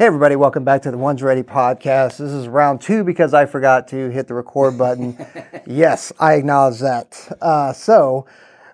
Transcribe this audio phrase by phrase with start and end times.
[0.00, 2.16] Hey, everybody, welcome back to the One's Ready podcast.
[2.16, 5.14] This is round two because I forgot to hit the record button.
[5.66, 7.36] yes, I acknowledge that.
[7.38, 8.24] Uh, so,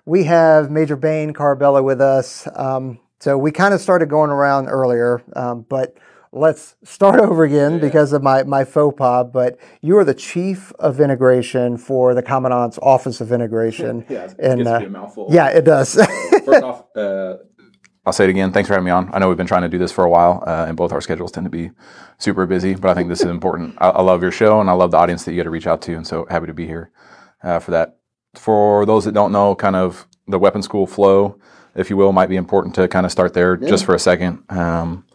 [0.05, 2.47] we have Major Bane Caraballo with us.
[2.55, 5.97] Um, so, we kind of started going around earlier, um, but
[6.31, 7.79] let's start over again yeah.
[7.79, 9.25] because of my, my faux pas.
[9.29, 14.05] But you are the chief of integration for the Commandant's Office of Integration.
[14.09, 15.27] yeah, it and, uh, mouthful.
[15.29, 15.95] Yeah, it does.
[15.95, 17.39] First off, uh,
[18.07, 18.53] I'll say it again.
[18.53, 19.13] Thanks for having me on.
[19.13, 21.01] I know we've been trying to do this for a while, uh, and both our
[21.01, 21.71] schedules tend to be
[22.19, 23.75] super busy, but I think this is important.
[23.79, 25.67] I, I, love your show, and I love the audience that you get to reach
[25.67, 26.89] out to, and so happy to be here
[27.43, 27.97] uh, for that.
[28.35, 31.37] For those that don't know, kind of the weapon school flow,
[31.75, 33.67] if you will, might be important to kind of start there yeah.
[33.67, 34.41] just for a second.
[34.47, 35.05] Um,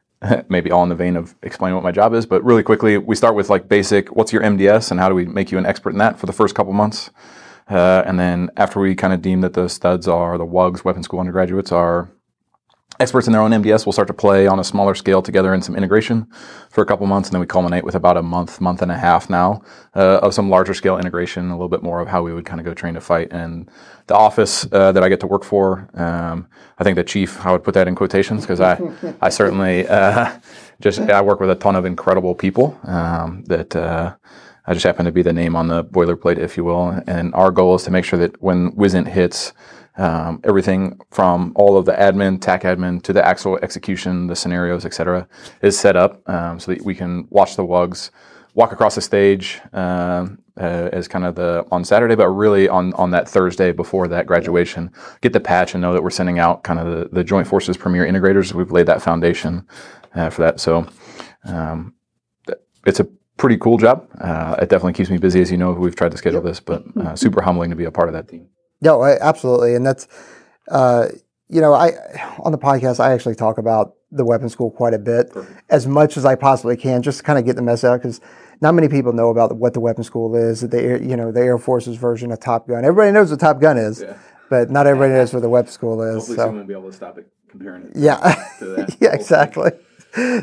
[0.50, 3.16] maybe all in the vein of explaining what my job is, but really quickly, we
[3.16, 5.94] start with like basic what's your MDS and how do we make you an expert
[5.94, 7.08] in that for the first couple months?
[7.66, 11.02] Uh, and then after we kind of deem that the studs are the WUGs, weapon
[11.02, 12.10] school undergraduates, are
[13.02, 15.60] experts in their own MDS will start to play on a smaller scale together in
[15.60, 16.26] some integration
[16.70, 18.96] for a couple months, and then we culminate with about a month, month and a
[18.96, 19.60] half now
[19.94, 22.60] uh, of some larger scale integration, a little bit more of how we would kind
[22.60, 23.28] of go train to fight.
[23.32, 23.68] And
[24.06, 26.46] the office uh, that I get to work for, um,
[26.78, 28.80] I think the chief, I would put that in quotations because I,
[29.20, 30.38] I certainly uh,
[30.80, 33.76] just I work with a ton of incredible people um, that.
[33.76, 34.14] Uh,
[34.64, 37.02] I just happen to be the name on the boilerplate, if you will.
[37.08, 39.52] And our goal is to make sure that when WISNT hits,
[39.96, 44.84] um, everything from all of the admin, TAC admin, to the actual execution, the scenarios,
[44.84, 45.28] et cetera,
[45.60, 48.10] is set up um, so that we can watch the WUGs,
[48.54, 52.92] walk across the stage um, uh, as kind of the on Saturday, but really on
[52.94, 54.90] on that Thursday before that graduation,
[55.20, 57.76] get the patch and know that we're sending out kind of the, the Joint Forces
[57.76, 58.52] Premier Integrators.
[58.52, 59.66] We've laid that foundation
[60.14, 60.60] uh, for that.
[60.60, 60.86] So
[61.44, 61.94] um,
[62.86, 63.04] it's a
[63.36, 64.08] pretty cool job.
[64.20, 65.72] Uh, it definitely keeps me busy, as you know.
[65.72, 68.28] We've tried to schedule this, but uh, super humbling to be a part of that
[68.28, 68.48] team.
[68.82, 70.06] No, I, absolutely, and that's
[70.68, 71.08] uh,
[71.48, 71.92] you know, I
[72.40, 75.62] on the podcast I actually talk about the weapon school quite a bit, Perfect.
[75.70, 78.20] as much as I possibly can, just to kind of get the message out because
[78.60, 80.62] not many people know about what the weapon school is.
[80.62, 82.84] That the you know the Air Force's version of Top Gun.
[82.84, 84.16] Everybody knows what Top Gun is, yeah.
[84.50, 86.14] but not everybody knows what the weapon school is.
[86.14, 86.42] Hopefully, so.
[86.42, 87.92] someone will be able to stop it comparing it.
[87.94, 88.44] Yeah,
[89.00, 89.72] yeah, exactly.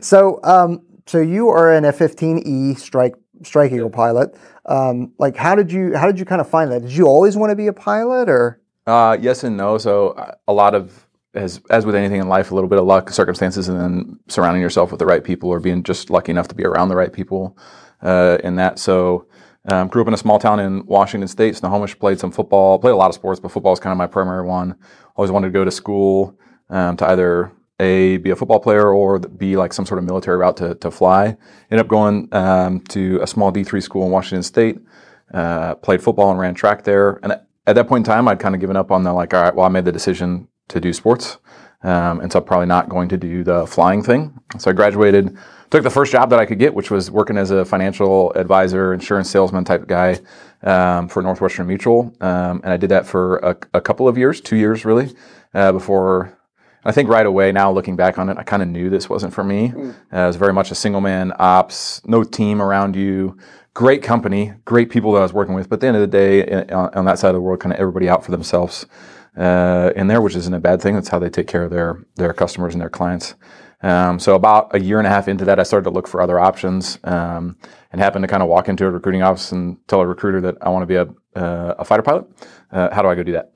[0.02, 4.36] So, um, so you are an F-15E strike Strike Eagle pilot.
[4.66, 6.82] Um, like, how did you how did you kind of find that?
[6.82, 8.62] Did you always want to be a pilot, or?
[8.86, 9.78] Uh, yes and no.
[9.78, 12.86] So uh, a lot of as as with anything in life, a little bit of
[12.86, 16.48] luck, circumstances, and then surrounding yourself with the right people, or being just lucky enough
[16.50, 17.58] to be around the right people
[18.02, 18.80] uh, in that.
[18.80, 19.28] So.
[19.66, 22.00] Um, grew up in a small town in Washington State, Snohomish.
[22.00, 24.48] Played some football, played a lot of sports, but football is kind of my primary
[24.48, 24.76] one.
[25.16, 26.40] Always wanted to go to school
[26.70, 30.38] um, to either a be a football player or be like some sort of military
[30.38, 31.38] route to, to fly.
[31.72, 34.80] Ended up going um, to a small D3 school in Washington State.
[35.34, 37.20] Uh, played football and ran track there.
[37.24, 39.42] And at that point in time, I'd kind of given up on the like, all
[39.42, 41.38] right, well, I made the decision to do sports.
[41.82, 44.38] Um, and so I'm probably not going to do the flying thing.
[44.58, 45.38] So I graduated,
[45.70, 48.94] took the first job that I could get, which was working as a financial advisor,
[48.94, 50.20] insurance salesman type guy
[50.64, 52.14] um, for Northwestern Mutual.
[52.20, 55.16] Um, and I did that for a, a, couple of years, two years really,
[55.54, 56.38] uh, before
[56.86, 59.34] I think right away now looking back on it, I kind of knew this wasn't
[59.34, 59.70] for me.
[59.70, 59.90] Mm.
[59.92, 63.38] Uh, it was very much a single man ops, no team around you,
[63.74, 65.70] great company, great people that I was working with.
[65.70, 67.60] But at the end of the day, in, on, on, that side of the world,
[67.60, 68.86] kind of everybody out for themselves
[69.38, 70.96] uh, in there, which isn't a bad thing.
[70.96, 73.36] That's how they take care of their their customers and their clients.
[73.82, 76.22] Um, so about a year and a half into that, I started to look for
[76.22, 77.58] other options um,
[77.92, 80.58] and happened to kind of walk into a recruiting office and tell a recruiter that
[80.62, 81.08] I want to be a,
[81.42, 82.26] uh, a fighter pilot.
[82.72, 83.54] Uh, how do I go do that?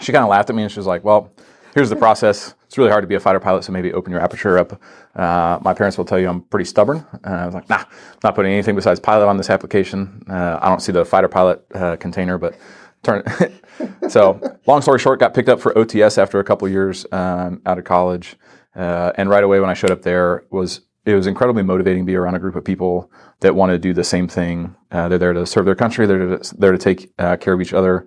[0.00, 1.32] She kind of laughed at me and she was like, well,
[1.78, 2.56] here's the process.
[2.66, 4.82] It's really hard to be a fighter pilot, so maybe open your aperture up.
[5.14, 7.06] Uh, my parents will tell you I'm pretty stubborn.
[7.24, 7.84] Uh, I was like, nah,
[8.24, 10.24] not putting anything besides pilot on this application.
[10.28, 12.58] Uh, I don't see the fighter pilot uh, container, but
[13.04, 13.22] turn.
[14.08, 17.78] so, long story short, got picked up for OTS after a couple years um, out
[17.78, 18.34] of college,
[18.74, 22.06] uh, and right away when I showed up there was it was incredibly motivating to
[22.06, 24.74] be around a group of people that want to do the same thing.
[24.90, 26.06] Uh, they're there to serve their country.
[26.06, 28.04] They're to, there to take care of each other.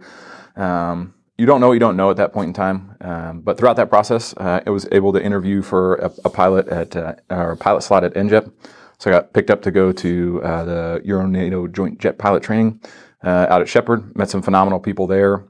[0.58, 2.96] Um, you don't know what you don't know at that point in time.
[3.02, 6.68] Um, but throughout that process, uh, I was able to interview for a, a pilot
[6.68, 8.52] at uh, or a pilot slot at NJEP.
[9.00, 12.80] So I got picked up to go to uh, the Euro-NATO Joint Jet Pilot Training
[13.24, 14.16] uh, out at Sheppard.
[14.16, 15.46] Met some phenomenal people there.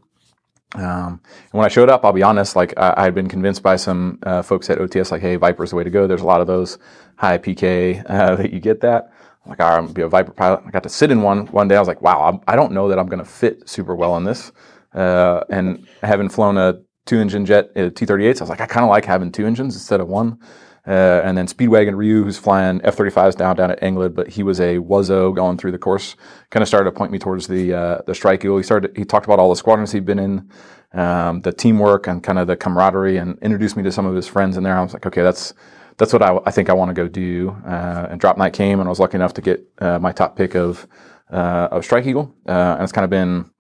[0.75, 3.61] Um, and when I showed up, I'll be honest, like I, I had been convinced
[3.61, 6.07] by some uh, folks at OTS, like, hey, Viper's the way to go.
[6.07, 6.77] There's a lot of those
[7.17, 9.11] high PK uh, that you get that.
[9.43, 10.63] I'm like, all right, I'm gonna be a Viper pilot.
[10.65, 11.75] I got to sit in one one day.
[11.75, 14.15] I was like, wow, I'm, I do not know that I'm gonna fit super well
[14.15, 14.53] in this.
[14.93, 18.89] Uh, and having flown a two-engine jet uh, T-38s, I was like, I kind of
[18.89, 20.39] like having two engines instead of one.
[20.87, 24.59] Uh, and then Speedwagon Ryu, who's flying F-35s down down at Eglin, but he was
[24.59, 26.15] a Wizzo going through the course.
[26.49, 28.57] Kind of started to point me towards the uh, the Strike Eagle.
[28.57, 28.97] He started.
[28.97, 30.49] He talked about all the squadrons he'd been in,
[30.93, 34.25] um, the teamwork and kind of the camaraderie, and introduced me to some of his
[34.25, 34.75] friends in there.
[34.75, 35.53] I was like, okay, that's
[35.97, 37.55] that's what I, I think I want to go do.
[37.63, 40.35] Uh, and drop night came, and I was lucky enough to get uh, my top
[40.35, 40.87] pick of
[41.29, 43.51] uh, of Strike Eagle, and it's kind of been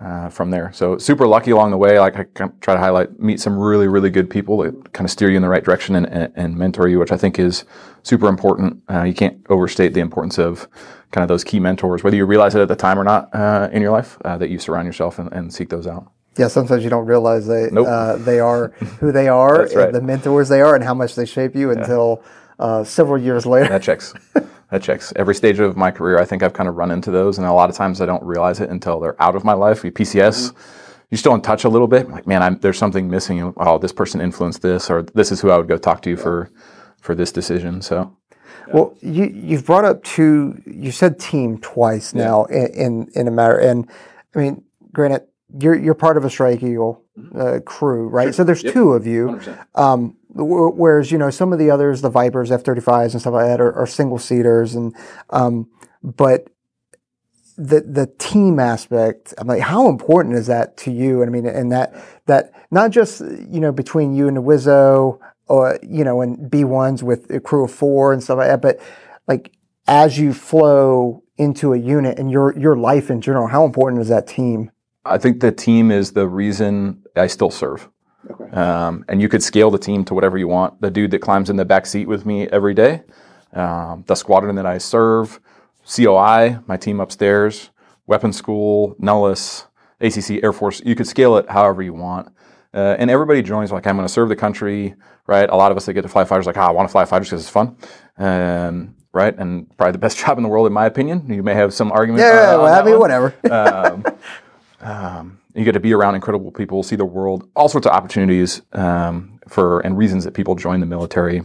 [0.00, 0.72] uh, from there.
[0.72, 1.98] So super lucky along the way.
[1.98, 2.24] Like I
[2.60, 5.42] try to highlight, meet some really really good people that kind of steer you in
[5.42, 7.64] the right direction and, and, and mentor you, which I think is
[8.02, 8.82] super important.
[8.90, 10.68] Uh, you can't overstate the importance of
[11.12, 13.68] kind of those key mentors, whether you realize it at the time or not uh,
[13.72, 16.10] in your life, uh, that you surround yourself and, and, seek those out.
[16.38, 17.86] Yeah, sometimes you don't realize they nope.
[17.86, 18.68] Uh, they are
[19.00, 19.92] who they are, right.
[19.92, 22.24] the mentors they are, and how much they shape you until
[22.58, 23.68] uh, several years later.
[23.68, 24.14] That checks.
[24.72, 25.12] that checks.
[25.14, 27.52] Every stage of my career, I think I've kind of run into those, and a
[27.52, 29.82] lot of times I don't realize it until they're out of my life.
[29.82, 30.50] PCS.
[30.50, 30.78] Mm-hmm
[31.12, 32.08] you're still in touch a little bit.
[32.08, 33.52] Like, man, I'm, there's something missing.
[33.58, 36.50] Oh, this person influenced this, or this is who I would go talk to for
[37.02, 37.82] for this decision.
[37.82, 38.16] So,
[38.72, 40.62] well, you you've brought up two.
[40.64, 43.90] You said team twice now in, in, in a matter, and
[44.34, 44.64] I mean,
[44.94, 45.26] granted,
[45.60, 47.38] you're you're part of a Strike Eagle mm-hmm.
[47.38, 48.28] uh, crew, right?
[48.28, 48.32] Sure.
[48.32, 48.72] So there's yep.
[48.72, 49.38] two of you.
[49.74, 53.60] Um, whereas you know some of the others, the Vipers, F-35s, and stuff like that,
[53.60, 54.94] are, are single seaters, and
[55.30, 55.68] um,
[56.02, 56.48] but
[57.56, 59.34] the the team aspect.
[59.38, 61.22] I'm like, how important is that to you?
[61.22, 61.94] And I mean, and that
[62.26, 66.64] that not just you know between you and the Wizzo, or you know, and B
[66.64, 68.80] ones with a crew of four and stuff like that, but
[69.28, 69.52] like
[69.86, 74.08] as you flow into a unit and your your life in general, how important is
[74.08, 74.70] that team?
[75.04, 77.88] I think the team is the reason I still serve.
[78.30, 78.50] Okay.
[78.50, 80.80] Um, and you could scale the team to whatever you want.
[80.80, 83.02] The dude that climbs in the back seat with me every day,
[83.52, 85.40] um, the squadron that I serve,
[85.84, 87.70] COI, my team upstairs,
[88.06, 89.66] weapons school, Nellis,
[90.00, 90.80] ACC, Air Force.
[90.84, 92.32] You could scale it however you want.
[92.74, 94.94] Uh, and everybody joins like, I'm going to serve the country,
[95.26, 95.48] right?
[95.48, 97.04] A lot of us that get to fly fighters like, ah, I want to fly
[97.04, 97.76] fighters because it's fun.
[98.16, 99.36] Um, right?
[99.36, 101.26] And probably the best job in the world, in my opinion.
[101.28, 102.22] You may have some argument.
[102.22, 103.34] Yeah, uh, well, I mean, whatever.
[103.50, 104.04] um,
[104.80, 108.62] um, you get to be around incredible people, see the world, all sorts of opportunities
[108.72, 111.42] um, for and reasons that people join the military.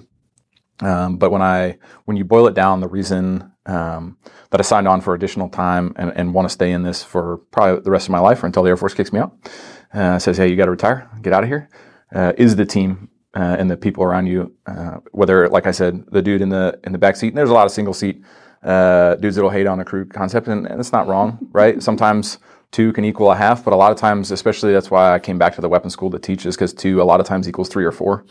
[0.79, 4.17] Um, but when I when you boil it down, the reason um,
[4.51, 7.37] that I signed on for additional time and, and want to stay in this for
[7.51, 9.33] probably the rest of my life or until the Air Force kicks me out.
[9.93, 11.69] Uh, says, hey, you got to retire, get out of here.
[12.13, 16.03] Uh, is the team uh, and the people around you, uh, whether, like I said,
[16.11, 17.29] the dude in the in the back seat.
[17.29, 18.23] And there's a lot of single seat
[18.63, 21.81] uh, dudes that'll hate on a crew concept, and, and it's not wrong, right?
[21.81, 22.37] Sometimes
[22.71, 25.37] two can equal a half, but a lot of times, especially that's why I came
[25.37, 27.69] back to the weapons school to teach, is because two a lot of times equals
[27.69, 28.25] three or four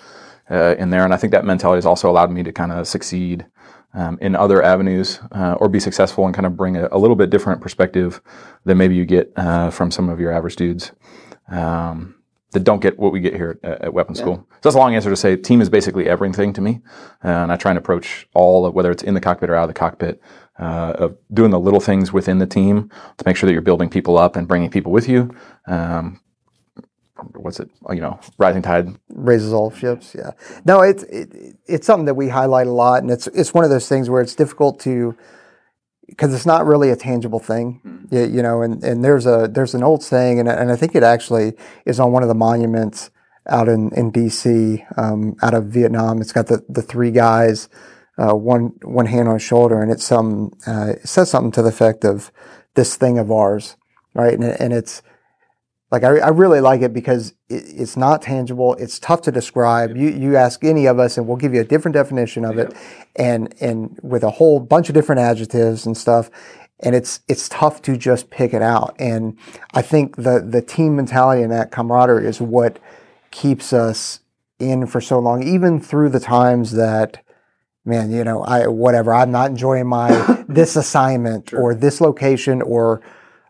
[0.51, 1.05] uh, in there.
[1.05, 3.47] And I think that mentality has also allowed me to kind of succeed
[3.95, 7.17] um, in other avenues uh, or be successful and kind of bring a, a, little
[7.17, 8.21] bit different perspective
[8.65, 10.93] than maybe you get uh, from some of your average dudes
[11.49, 12.15] um,
[12.53, 14.21] that don't get what we get here at, at Weapon yeah.
[14.21, 14.37] School.
[14.37, 16.83] So that's a long answer to say team is basically everything to me.
[17.25, 19.65] Uh, and I try and approach all of, whether it's in the cockpit or out
[19.65, 20.21] of the cockpit,
[20.59, 23.89] uh, of doing the little things within the team to make sure that you're building
[23.89, 25.35] people up and bringing people with you.
[25.67, 26.21] Um,
[27.35, 27.71] what's it?
[27.91, 30.15] You know, rising tide raises all ships.
[30.15, 30.33] Yeah.
[30.65, 33.71] No, it's it, it's something that we highlight a lot, and it's it's one of
[33.71, 35.17] those things where it's difficult to
[36.07, 38.15] because it's not really a tangible thing, mm-hmm.
[38.15, 38.63] you, you, know.
[38.63, 41.55] And, and there's a there's an old saying, and and I think it actually
[41.85, 43.11] is on one of the monuments
[43.49, 44.85] out in in D.C.
[44.97, 46.21] Um, out of Vietnam.
[46.21, 47.69] It's got the the three guys,
[48.19, 51.69] uh, one one hand on shoulder, and it's some uh, it says something to the
[51.69, 52.33] effect of
[52.75, 53.77] this thing of ours,
[54.15, 54.35] right?
[54.35, 55.03] And and it's
[55.91, 58.75] like I, I really like it because it, it's not tangible.
[58.75, 59.97] It's tough to describe.
[59.97, 62.75] You you ask any of us, and we'll give you a different definition of it,
[63.15, 66.31] and and with a whole bunch of different adjectives and stuff.
[66.81, 68.97] And it's it's tough to just pick it out.
[68.99, 69.39] And
[69.73, 72.79] I think the the team mentality and that camaraderie is what
[73.31, 74.21] keeps us
[74.59, 77.23] in for so long, even through the times that
[77.87, 81.61] man, you know, I whatever, I'm not enjoying my this assignment sure.
[81.61, 83.01] or this location or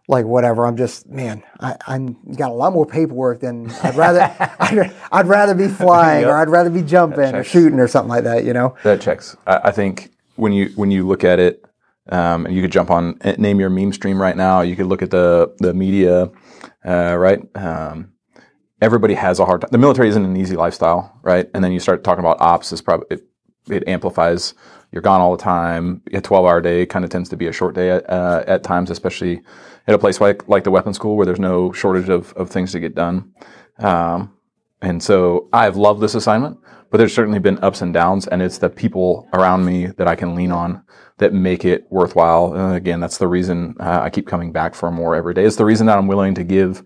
[0.08, 0.66] like whatever.
[0.66, 4.20] I'm just man, I, I'm got a lot more paperwork than I'd rather.
[4.60, 6.30] I'd, I'd, rather be flying yep.
[6.30, 8.44] or I'd rather be jumping or shooting or something like that.
[8.44, 8.76] You know.
[8.84, 9.36] That checks.
[9.46, 11.64] I, I think when you when you look at it,
[12.10, 14.60] um, and you could jump on eh, name your meme stream right now.
[14.60, 16.30] You could look at the the media,
[16.84, 17.40] uh, right?
[17.56, 18.12] Um,
[18.80, 19.70] everybody has a hard time.
[19.72, 21.48] The military isn't an easy lifestyle, right?
[21.54, 22.70] And then you start talking about ops.
[22.70, 23.18] Is probably
[23.68, 24.54] it, amplifies
[24.92, 26.02] you're gone all the time.
[26.12, 28.62] A 12 hour day kind of tends to be a short day at, uh, at
[28.62, 29.42] times, especially
[29.86, 32.72] at a place like, like the weapons school where there's no shortage of, of things
[32.72, 33.32] to get done.
[33.78, 34.32] Um,
[34.80, 36.58] and so I've loved this assignment,
[36.90, 40.14] but there's certainly been ups and downs, and it's the people around me that I
[40.14, 40.82] can lean on
[41.18, 42.52] that make it worthwhile.
[42.52, 45.44] And again, that's the reason uh, I keep coming back for more every day.
[45.44, 46.82] It's the reason that I'm willing to give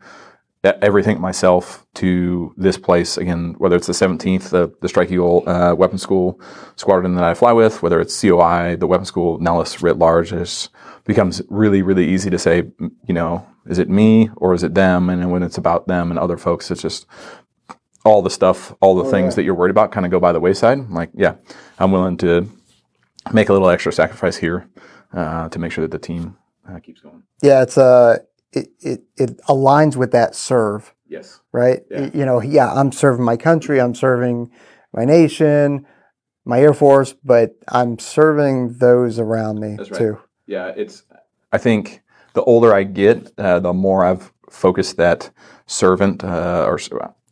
[0.62, 5.74] everything myself to this place again, whether it's the 17th, the, the Strike Eagle uh,
[5.74, 6.40] Weapon School
[6.76, 10.68] squadron that I fly with, whether it's COI, the Weapon School, Nellis writ large, it
[11.04, 12.64] becomes really, really easy to say,
[13.06, 15.08] you know, is it me or is it them?
[15.08, 17.06] And when it's about them and other folks, it's just
[18.04, 19.34] all the stuff, all the things Oh, yeah.
[19.36, 20.78] that you're worried about, kind of go by the wayside.
[20.78, 21.36] I'm like, yeah,
[21.78, 22.48] I'm willing to
[23.32, 24.68] make a little extra sacrifice here
[25.12, 26.36] uh, to make sure that the team
[26.68, 27.22] uh, keeps going.
[27.42, 28.18] Yeah, it's uh,
[28.52, 31.40] it, it it aligns with that serve, Yes.
[31.52, 31.82] right?
[31.90, 32.10] Yeah.
[32.12, 34.50] You know, yeah, I'm serving my country, I'm serving
[34.92, 35.86] my nation,
[36.44, 39.98] my Air Force, but I'm serving those around me That's right.
[39.98, 40.18] too.
[40.46, 41.04] Yeah, it's.
[41.52, 42.02] I think
[42.34, 45.30] the older I get, uh, the more I've focused that
[45.66, 46.24] servant.
[46.24, 46.78] Uh, or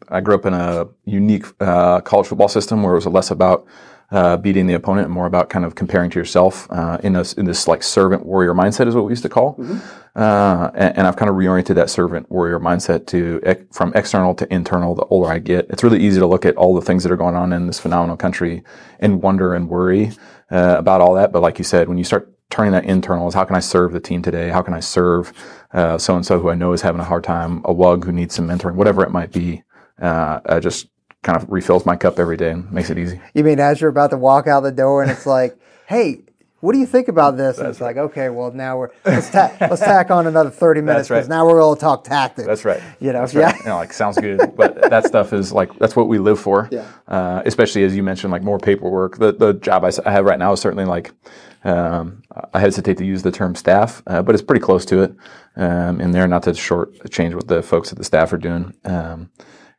[0.09, 3.67] I grew up in a unique uh, college football system where it was less about
[4.11, 7.35] uh, beating the opponent and more about kind of comparing to yourself uh, in this
[7.35, 9.61] in this like servant warrior mindset is what we used to call.
[10.19, 14.35] Uh, and, and I've kind of reoriented that servant warrior mindset to ex- from external
[14.35, 14.97] to internal.
[14.97, 17.17] The older I get, it's really easy to look at all the things that are
[17.17, 18.65] going on in this phenomenal country
[18.99, 20.11] and wonder and worry
[20.51, 21.31] uh, about all that.
[21.31, 23.93] But like you said, when you start turning that internal, is how can I serve
[23.93, 24.49] the team today?
[24.49, 25.33] How can I serve
[25.73, 28.35] so and so who I know is having a hard time, a wug who needs
[28.35, 29.63] some mentoring, whatever it might be.
[30.01, 30.89] Uh, I just
[31.23, 33.21] kind of refills my cup every day and makes it easy.
[33.35, 36.23] You mean as you're about to walk out the door and it's like, hey,
[36.61, 37.59] what do you think about this?
[37.59, 41.09] And it's like, okay, well now we're let's, ta- let's tack on another thirty minutes
[41.09, 41.19] right.
[41.19, 42.47] because now we're to talk tactics.
[42.47, 42.83] That's right.
[43.01, 43.41] You know, That's yeah.
[43.43, 43.59] right.
[43.61, 46.69] You know, like sounds good, but that stuff is like that's what we live for.
[46.73, 46.87] Yeah.
[47.07, 49.19] Uh, especially as you mentioned, like more paperwork.
[49.19, 51.13] The the job I have right now is certainly like
[51.65, 52.23] um,
[52.53, 55.15] I hesitate to use the term staff, uh, but it's pretty close to it
[55.57, 56.27] um, in there.
[56.27, 58.75] Not to short change what the folks at the staff are doing.
[58.85, 59.31] Um,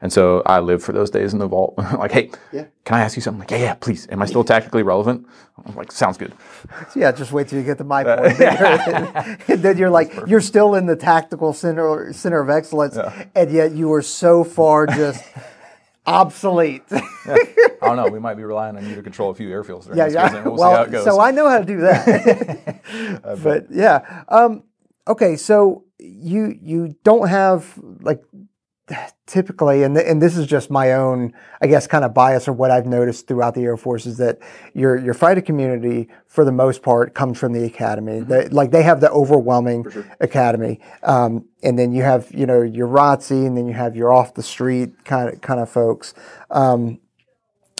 [0.01, 1.73] and so I live for those days in the vault.
[1.77, 2.65] like, hey, Yeah.
[2.85, 3.39] can I ask you something?
[3.39, 4.07] Like, yeah, yeah, please.
[4.09, 5.27] Am I still tactically relevant?
[5.65, 6.33] I'm like, sounds good.
[6.91, 8.39] So yeah, just wait till you get to my point.
[9.49, 12.97] and then you're like, you're still in the tactical center center of excellence,
[13.35, 15.23] and yet you are so far just
[16.05, 16.83] obsolete.
[16.91, 18.07] I don't know.
[18.07, 19.93] We might be relying on you to control a few airfields.
[19.95, 20.43] yeah, yeah.
[20.43, 21.03] We'll well, how it goes.
[21.05, 22.81] so I know how to do that.
[23.43, 24.63] but yeah, um,
[25.07, 25.35] okay.
[25.35, 28.21] So you you don't have like
[29.25, 32.53] typically, and th- and this is just my own, I guess, kind of bias or
[32.53, 34.39] what I've noticed throughout the Air Force is that
[34.73, 38.19] your your fighter community, for the most part, comes from the academy.
[38.19, 39.85] They, like they have the overwhelming
[40.19, 44.11] academy, um, and then you have you know your ROTC, and then you have your
[44.11, 46.13] off the street kind of kind of folks.
[46.49, 46.99] Um,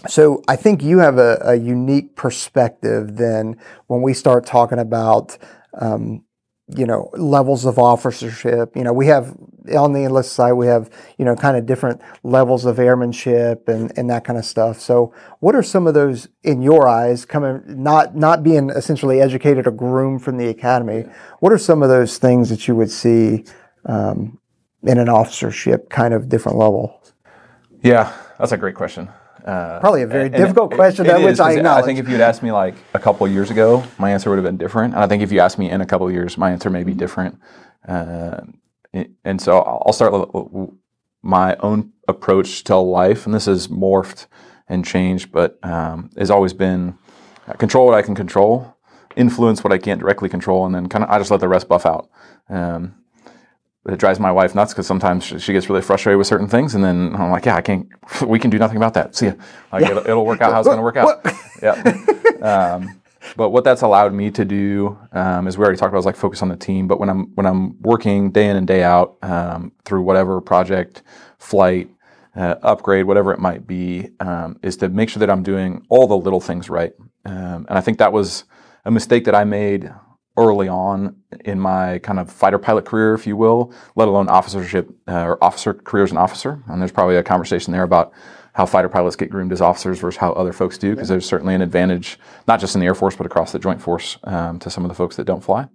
[0.07, 5.37] so I think you have a, a unique perspective then when we start talking about,
[5.73, 6.23] um,
[6.67, 8.75] you know, levels of officership.
[8.75, 9.35] You know, we have
[9.75, 13.91] on the enlisted side, we have, you know, kind of different levels of airmanship and,
[13.97, 14.79] and that kind of stuff.
[14.79, 19.67] So what are some of those in your eyes coming, not, not being essentially educated
[19.67, 21.05] or groomed from the academy?
[21.39, 23.45] What are some of those things that you would see,
[23.85, 24.39] um,
[24.83, 27.01] in an officership kind of different level?
[27.81, 29.09] yeah, that's a great question.
[29.45, 31.83] Uh, Probably a very And difficult it- question, it that is, which I 'cause acknowledge.
[31.83, 34.35] I think if you'd asked me like a couple of years ago, my answer would
[34.35, 34.93] have been different.
[34.95, 36.83] And I think if you asked me in a couple of years, my answer may
[36.83, 37.39] be different.
[37.87, 38.55] Uh, it-
[38.93, 40.71] and so I'll start with with
[41.21, 44.27] my own approach to life, and this has morphed
[44.67, 46.97] and changed, but um, has always been
[47.47, 48.77] uh, control what I can control,
[49.15, 51.67] influence what I can't directly control, and then kind of I just let the rest
[51.67, 52.09] buff out.
[52.49, 52.95] Um,
[53.87, 56.83] it drives my wife nuts because sometimes she, gets really frustrated with certain things, and
[56.83, 57.87] then I'm like, "Yeah, I can't.
[58.25, 59.15] We can do nothing about that.
[59.15, 59.33] See ya.
[59.71, 61.25] Like it'll, it'll work out how it's going to work out."
[61.61, 61.73] yeah.
[62.41, 62.98] Um,
[63.35, 66.15] but what that's allowed me to do, um, as we already talked about, is like
[66.15, 66.87] focus on the team.
[66.87, 71.03] But when I'm when I'm working day in and day out um, through whatever project,
[71.37, 71.89] flight,
[72.35, 76.07] uh, upgrade, whatever it might be, um, is to make sure that I'm doing all
[76.07, 76.93] the little things right.
[77.25, 78.45] Um, and I think that was
[78.85, 79.91] a mistake that I made
[80.37, 84.89] early on in my kind of fighter pilot career, if you will, let alone officership
[85.07, 86.63] uh, or officer career as an officer.
[86.67, 88.13] And there's probably a conversation there about
[88.59, 91.55] how fighter pilots get groomed as officers versus how other folks do, because there's certainly
[91.55, 94.69] an advantage, not just in the Air Force, but across the Joint Force um, to
[94.69, 95.65] some of the folks that don't fly.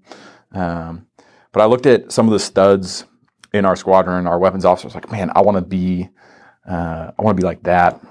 [0.53, 1.07] Um,
[1.53, 3.07] but I looked at some of the studs
[3.55, 6.11] in our squadron, our weapons officers, like, man, I want to be,
[6.69, 8.03] uh, I want to be like that.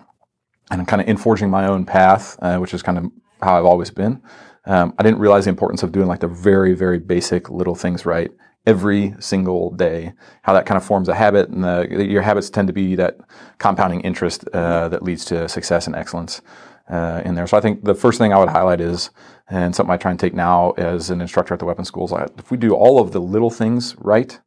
[0.71, 3.11] And I'm kind of in forging my own path, uh, which is kind of
[3.43, 4.23] how I've always been.
[4.65, 8.07] Um, I didn't realize the importance of doing like the very, very basic little things
[8.07, 8.31] right
[8.65, 10.13] every single day.
[10.43, 13.17] How that kind of forms a habit, and the, your habits tend to be that
[13.57, 16.41] compounding interest uh, that leads to success and excellence
[16.89, 17.47] uh, in there.
[17.47, 19.09] So I think the first thing I would highlight is,
[19.49, 22.27] and something I try and take now as an instructor at the weapons schools, I-
[22.37, 24.39] if we do all of the little things right,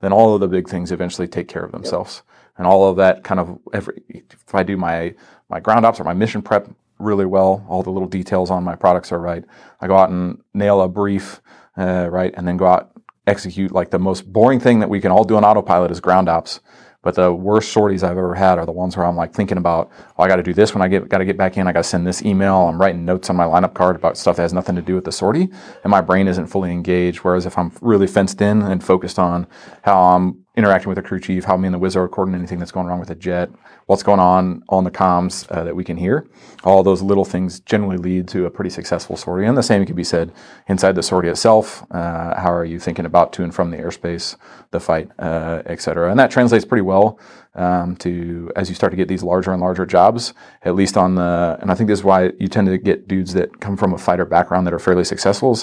[0.00, 2.22] then all of the big things eventually take care of themselves.
[2.56, 5.14] And all of that kind of every if I do my
[5.48, 6.68] my ground ops or my mission prep
[6.98, 9.44] really well, all the little details on my products are right.
[9.80, 11.40] I go out and nail a brief,
[11.76, 12.92] uh, right, and then go out
[13.26, 16.28] execute like the most boring thing that we can all do on autopilot is ground
[16.28, 16.60] ops.
[17.02, 19.92] But the worst sorties I've ever had are the ones where I'm like thinking about,
[20.16, 21.66] oh, I got to do this when I get got to get back in.
[21.66, 22.66] I got to send this email.
[22.66, 25.04] I'm writing notes on my lineup card about stuff that has nothing to do with
[25.04, 25.50] the sortie,
[25.82, 27.18] and my brain isn't fully engaged.
[27.18, 29.46] Whereas if I'm really fenced in and focused on
[29.82, 32.60] how I'm interacting with the crew chief, how me and the Wizard are recording anything
[32.60, 33.50] that's going wrong with the jet,
[33.86, 36.26] what's going on on the comms uh, that we can hear.
[36.62, 39.46] All those little things generally lead to a pretty successful sortie.
[39.46, 40.32] And the same could be said
[40.68, 41.84] inside the sortie itself.
[41.90, 44.36] Uh, how are you thinking about to and from the airspace,
[44.70, 46.08] the fight, uh, et cetera?
[46.10, 47.18] And that translates pretty well
[47.56, 51.16] um, to as you start to get these larger and larger jobs, at least on
[51.16, 53.92] the, and I think this is why you tend to get dudes that come from
[53.92, 55.58] a fighter background that are fairly successful.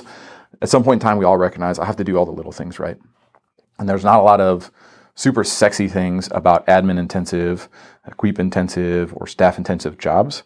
[0.61, 2.51] At some point in time, we all recognize I have to do all the little
[2.51, 2.97] things right.
[3.79, 4.71] And there's not a lot of
[5.15, 7.69] super sexy things about admin intensive,
[8.09, 10.43] QEEP intensive, or staff intensive jobs.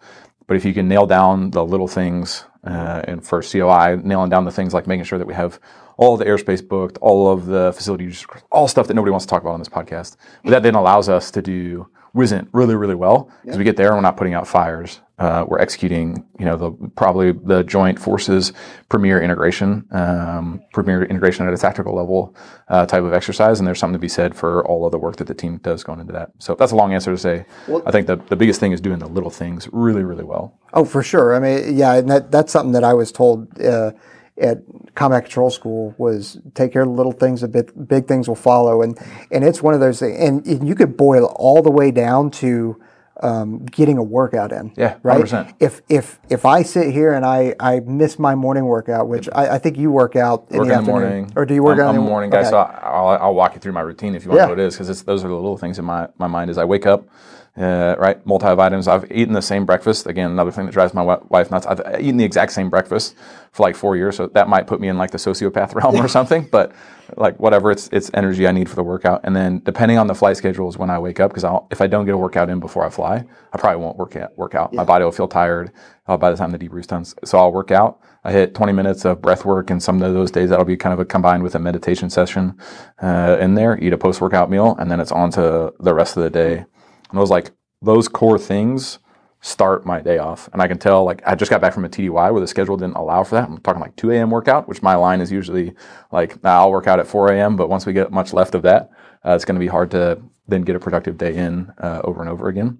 [0.47, 4.45] But if you can nail down the little things, uh, and for COI, nailing down
[4.45, 5.59] the things like making sure that we have
[5.97, 9.41] all the airspace booked, all of the facilities, all stuff that nobody wants to talk
[9.41, 10.17] about on this podcast.
[10.43, 13.87] But that then allows us to do WISNT really, really well because we get there
[13.87, 15.01] and we're not putting out fires.
[15.17, 18.51] Uh, we're executing, you know, the probably the joint forces
[18.89, 22.35] premier integration, um, premier integration at a tactical level
[22.67, 25.15] uh, type of exercise, and there's something to be said for all of the work
[25.17, 26.31] that the team does going into that.
[26.39, 27.45] So that's a long answer to say.
[27.67, 30.59] Well, I think the, the biggest thing is doing the little things really, really well.
[30.73, 31.33] Oh, for sure.
[31.33, 33.61] I mean, yeah, and that, that's something that I was told.
[33.61, 33.91] Uh,
[34.37, 34.59] at
[34.95, 38.35] combat control school was take care of the little things a bit big things will
[38.35, 38.97] follow and
[39.31, 42.29] and it's one of those things and, and you could boil all the way down
[42.29, 42.79] to
[43.21, 45.53] um, getting a workout in yeah right 100%.
[45.61, 49.55] if if if i sit here and i i miss my morning workout which i,
[49.55, 51.79] I think you work out in, work the, in the morning or do you work
[51.79, 52.49] I'm, out I'm a morning guy okay.
[52.49, 54.47] so I'll, I'll walk you through my routine if you want yeah.
[54.47, 56.49] to know what it is because those are the little things in my, my mind
[56.49, 57.07] as i wake up
[57.57, 58.23] uh, right?
[58.25, 58.87] Multivitamins.
[58.87, 60.07] I've eaten the same breakfast.
[60.07, 61.65] Again, another thing that drives my wife nuts.
[61.65, 63.15] I've eaten the exact same breakfast
[63.51, 66.07] for like four years, so that might put me in like the sociopath realm or
[66.09, 66.47] something.
[66.51, 66.73] But
[67.15, 69.21] like whatever, it's it's energy I need for the workout.
[69.23, 71.87] And then depending on the flight schedule is when I wake up because if I
[71.87, 74.37] don't get a workout in before I fly, I probably won't work out.
[74.37, 74.71] Work out.
[74.73, 74.77] Yeah.
[74.77, 75.71] My body will feel tired
[76.07, 77.05] uh, by the time the debrief's done.
[77.05, 78.01] So I'll work out.
[78.25, 80.91] I hit 20 minutes of breath work, and some of those days that'll be kind
[80.93, 82.57] of a combined with a meditation session
[83.01, 83.77] uh, in there.
[83.77, 86.65] Eat a post workout meal, and then it's on to the rest of the day.
[87.09, 88.99] And I was like those core things
[89.45, 90.49] start my day off.
[90.53, 92.77] And I can tell, like, I just got back from a TDY where the schedule
[92.77, 93.47] didn't allow for that.
[93.47, 94.31] I'm talking like 2 a.m.
[94.31, 95.75] workout, which my line is usually
[96.11, 97.55] like, nah, I'll work out at 4 a.m.
[97.55, 98.89] But once we get much left of that,
[99.23, 102.21] uh, it's going to be hard to then get a productive day in uh, over
[102.21, 102.79] and over again.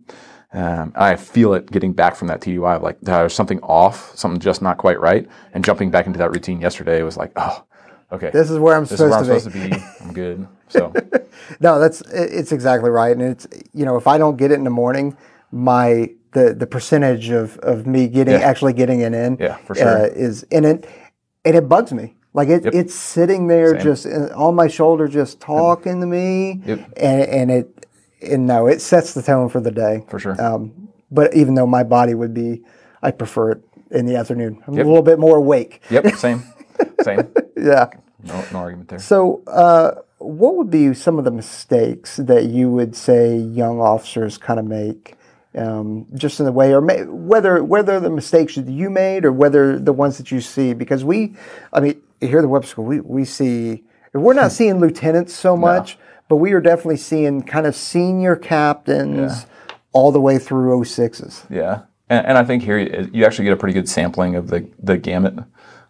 [0.54, 4.39] Um, I feel it getting back from that TDY of like, there's something off, something
[4.39, 5.28] just not quite right.
[5.54, 7.63] And jumping back into that routine yesterday was like, oh,
[8.12, 8.32] okay.
[8.32, 9.86] This is where I'm, this supposed, is where I'm to supposed to be.
[10.02, 10.47] I'm good.
[10.69, 10.93] So
[11.60, 14.63] no, that's it's exactly right, and it's you know if I don't get it in
[14.63, 15.17] the morning,
[15.51, 18.47] my the the percentage of, of me getting yeah.
[18.47, 19.88] actually getting it in yeah for sure.
[19.88, 20.88] uh, is in it
[21.43, 22.15] and it bugs me.
[22.34, 22.73] Like it, yep.
[22.73, 23.84] it's sitting there Same.
[23.84, 26.01] just uh, on my shoulder just talking yep.
[26.01, 26.93] to me yep.
[26.97, 27.88] and and it
[28.21, 30.03] and no it sets the tone for the day.
[30.10, 30.39] For sure.
[30.39, 32.62] Um, but even though my body would be
[33.01, 34.62] I prefer it in the afternoon.
[34.67, 35.81] I'm a little bit more awake.
[35.89, 36.43] Yep same.
[37.03, 37.31] Same.
[37.55, 37.88] Yeah.
[38.21, 38.99] No, no argument there.
[38.99, 44.38] So uh, what would be some of the mistakes that you would say young officers
[44.38, 45.15] kind of make?
[45.58, 49.32] Um, just in the way, or may, whether whether the mistakes that you made, or
[49.32, 51.34] whether the ones that you see, because we,
[51.71, 55.56] I mean, here at the web school, we we see we're not seeing lieutenants so
[55.56, 56.04] much, no.
[56.28, 59.75] but we are definitely seeing kind of senior captains yeah.
[59.93, 61.45] all the way through 06s.
[61.49, 64.69] Yeah, and, and I think here you actually get a pretty good sampling of the
[64.80, 65.36] the gamut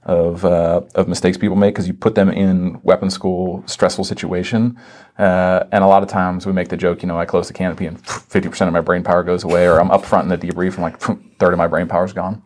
[0.05, 4.77] of, uh, of mistakes people make because you put them in weapon school, stressful situation.
[5.17, 7.53] Uh, and a lot of times we make the joke, you know, I close the
[7.53, 10.47] canopy and 50% of my brain power goes away, or I'm up front in the
[10.47, 10.99] debrief and like
[11.39, 12.43] third of my brain power is gone.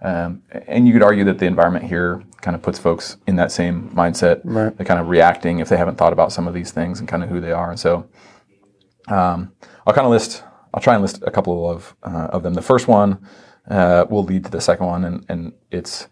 [0.00, 3.52] Um, and you could argue that the environment here kind of puts folks in that
[3.52, 4.40] same mindset.
[4.42, 4.76] Right.
[4.76, 7.22] They're kind of reacting if they haven't thought about some of these things and kind
[7.22, 7.70] of who they are.
[7.70, 8.08] And so
[9.08, 9.52] um,
[9.86, 10.42] I'll kind of list,
[10.74, 12.54] I'll try and list a couple of, uh, of them.
[12.54, 13.24] The first one
[13.68, 16.08] uh, will lead to the second one, and, and it's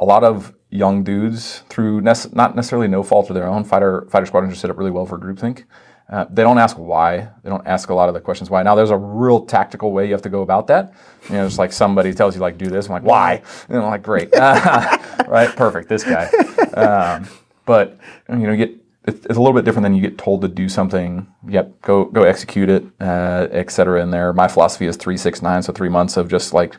[0.00, 3.62] a lot of young dudes through not necessarily no fault of their own.
[3.64, 5.64] Fighter fighter squadrons are set up really well for groupthink.
[6.08, 7.28] Uh, they don't ask why.
[7.44, 8.64] They don't ask a lot of the questions why.
[8.64, 10.92] Now, there's a real tactical way you have to go about that.
[11.28, 12.86] You know, it's like somebody tells you like do this.
[12.86, 13.42] I'm like why?
[13.68, 15.54] And I'm like great, right?
[15.54, 15.88] Perfect.
[15.88, 16.26] This guy.
[16.74, 17.28] Um,
[17.64, 20.48] but you know, you get it's, a little bit different than you get told to
[20.48, 21.26] do something.
[21.46, 24.02] Yep, go go execute it, uh, et cetera.
[24.02, 25.62] In there, my philosophy is three six nine.
[25.62, 26.76] So three months of just like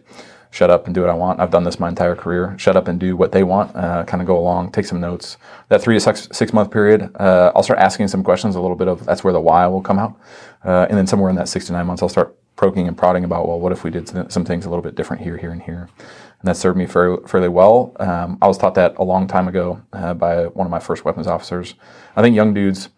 [0.51, 1.39] shut up and do what I want.
[1.39, 2.53] I've done this my entire career.
[2.57, 3.75] Shut up and do what they want.
[3.75, 5.37] Uh, kind of go along, take some notes.
[5.69, 8.55] That three to six, six month period, uh, I'll start asking some questions.
[8.55, 10.19] A little bit of that's where the why will come out,
[10.63, 13.23] uh, and then somewhere in that six to nine months, I'll start poking and prodding
[13.23, 15.63] about well, what if we did some things a little bit different here, here, and
[15.63, 17.95] here, and that served me fairly, well.
[17.99, 21.05] Um, I was taught that a long time ago uh, by one of my first
[21.05, 21.75] weapons officers.
[22.15, 22.89] I think young dudes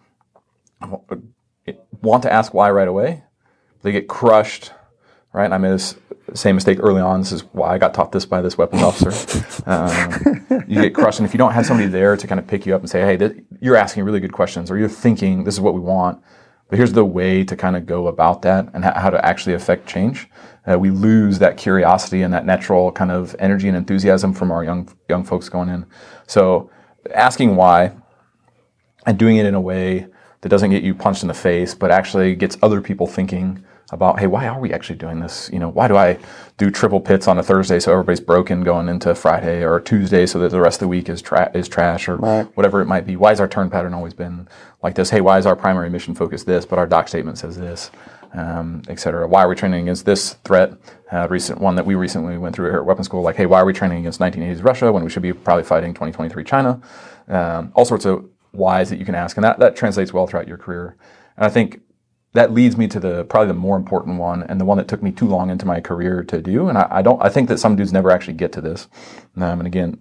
[2.02, 3.24] want to ask why right away.
[3.84, 4.72] They get crushed
[5.34, 5.46] right?
[5.46, 5.96] And I made this
[6.33, 7.21] same mistake early on.
[7.21, 9.12] This is why I got taught this by this weapons officer.
[9.65, 12.65] Um, you get crushed, and if you don't have somebody there to kind of pick
[12.65, 13.33] you up and say, "Hey, this,
[13.63, 16.21] you're asking really good questions or you're thinking this is what we want
[16.67, 19.88] but here's the way to kind of go about that and how to actually affect
[19.88, 20.27] change
[20.69, 24.65] uh, we lose that curiosity and that natural kind of energy and enthusiasm from our
[24.65, 25.86] young young folks going in
[26.27, 26.69] so
[27.13, 27.91] asking why
[29.05, 30.07] and doing it in a way
[30.41, 34.19] that doesn't get you punched in the face but actually gets other people thinking about
[34.19, 35.49] hey why are we actually doing this?
[35.53, 36.17] You know why do i
[36.58, 40.38] do triple pits on a thursday so everybody's broken going into friday or tuesday so
[40.39, 42.45] that the rest of the week is, tra- is trash or Right.
[42.56, 43.15] whatever it might be?
[43.15, 44.47] Why has our turn pattern always been
[44.82, 45.10] like this?
[45.10, 47.91] Hey why is our primary mission focus this but our doc statement says this?
[48.36, 49.27] Um, et cetera.
[49.27, 50.73] Why are we training against this threat?
[51.12, 53.60] Uh, recent one that we recently went through here at weapons school like hey why
[53.62, 56.82] are we training against 1980s russia when we should be probably fighting 2023 china?
[57.27, 60.47] Um, all sorts of whys that you can ask and that, that translates well throughout
[60.47, 60.95] your career.
[61.38, 61.82] And i think
[62.34, 65.02] that leads me to the probably the more important one and the one that took
[65.02, 66.67] me too long into my career to do.
[66.67, 68.88] And I, I don't I think that some dudes never actually get to this.
[69.38, 70.00] Um, and again,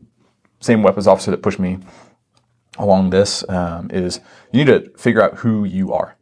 [0.60, 1.78] same weapons officer that pushed me
[2.78, 4.20] along this um, is
[4.52, 6.16] you need to figure out who you are,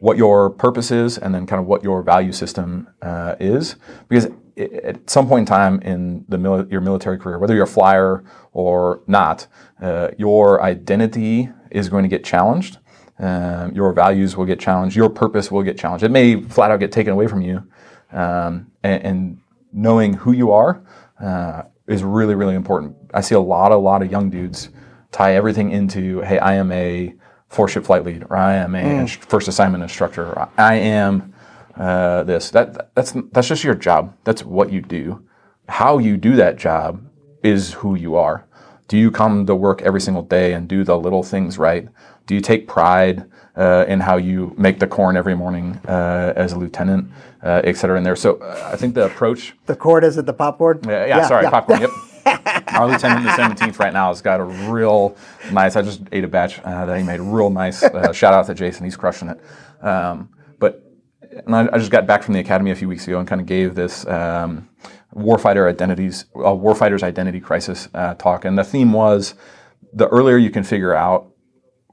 [0.00, 3.76] what your purpose is, and then kind of what your value system uh, is.
[4.08, 7.68] Because at some point in time in the mili- your military career, whether you're a
[7.68, 9.46] flyer or not,
[9.80, 12.78] uh, your identity is going to get challenged.
[13.18, 14.94] Um, your values will get challenged.
[14.94, 16.04] Your purpose will get challenged.
[16.04, 17.64] It may flat out get taken away from you.
[18.12, 19.38] Um, and, and
[19.72, 20.82] knowing who you are
[21.20, 22.96] uh, is really, really important.
[23.12, 24.70] I see a lot, a lot of young dudes
[25.10, 27.14] tie everything into, hey, I am a
[27.48, 31.34] four ship flight lead, or I am a inst- first assignment instructor, or I am
[31.76, 32.50] uh, this.
[32.50, 34.14] That that's that's just your job.
[34.24, 35.24] That's what you do.
[35.68, 37.04] How you do that job
[37.42, 38.46] is who you are.
[38.88, 41.88] Do you come to work every single day and do the little things right?
[42.28, 43.24] Do you take pride
[43.56, 47.10] uh, in how you make the corn every morning uh, as a lieutenant,
[47.42, 48.16] uh, et cetera, in there?
[48.16, 50.80] So uh, I think the approach The cord is at the popcorn.
[50.86, 51.80] yeah, yeah, sorry, popcorn.
[51.80, 51.90] Yep.
[52.74, 55.16] Our lieutenant in the 17th right now has got a real
[55.50, 55.74] nice.
[55.74, 57.82] I just ate a batch uh, that he made real nice.
[57.82, 59.40] Uh, shout out to Jason, he's crushing it.
[59.82, 60.84] Um, but
[61.46, 63.40] and I, I just got back from the academy a few weeks ago and kind
[63.40, 64.68] of gave this um,
[65.16, 69.34] warfighter identities, uh, warfighter's identity crisis uh, talk, and the theme was
[69.94, 71.32] the earlier you can figure out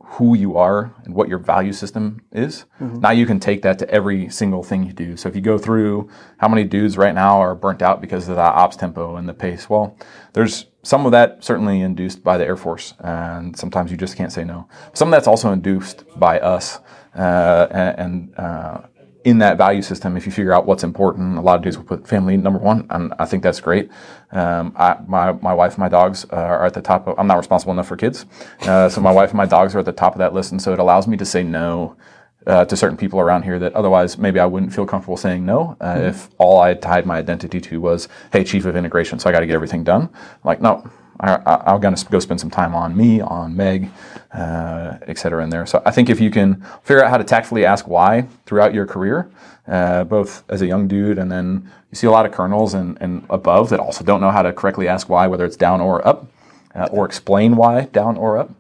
[0.08, 2.66] who you are and what your value system is.
[3.02, 5.18] Now you can take that to every single thing you do.
[5.18, 8.36] So if you go through how many dudes right now are burnt out because of
[8.36, 9.98] the ops tempo and the pace, well,
[10.34, 14.32] there's some of that certainly induced by the Air Force, and sometimes you just can't
[14.32, 14.68] say no.
[14.94, 16.80] Some of that's also induced by us,
[17.16, 18.82] uh, and, and uh,
[19.26, 21.84] in that value system, if you figure out what's important, a lot of dudes will
[21.84, 23.90] put family number one, and I think that's great.
[24.32, 27.26] Um, I, my, my wife and my dogs uh, are at the top of, I'm
[27.26, 28.28] not responsible enough for kids.
[28.62, 30.62] Uh, so my wife and my dogs are at the top of that list, and
[30.62, 31.98] so it allows me to say no
[32.46, 35.76] uh, to certain people around here that otherwise maybe I wouldn't feel comfortable saying no
[35.82, 39.34] uh, if all I tied my identity to was, hey, chief of integration, so I
[39.34, 40.10] got to get everything done.
[40.44, 40.88] Like, no,
[41.20, 43.90] I, I'm going to go spend some time on me, on Meg,
[44.34, 45.66] uh, et cetera, in there.
[45.66, 48.86] So I think if you can figure out how to tactfully ask why throughout your
[48.86, 49.30] career,
[49.68, 52.98] uh, both as a young dude and then you see a lot of colonels and,
[53.02, 56.06] and above that also don't know how to correctly ask why, whether it's down or
[56.08, 56.28] up,
[56.76, 58.52] uh, or explain why down or up.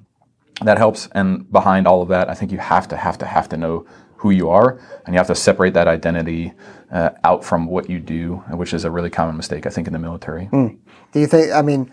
[0.62, 1.10] That helps.
[1.12, 3.86] And behind all of that, I think you have to, have to, have to know
[4.16, 6.54] who you are, and you have to separate that identity
[6.90, 9.94] uh, out from what you do, which is a really common mistake, I think, in
[9.94, 10.48] the military.
[11.12, 11.52] Do you think?
[11.52, 11.92] I mean,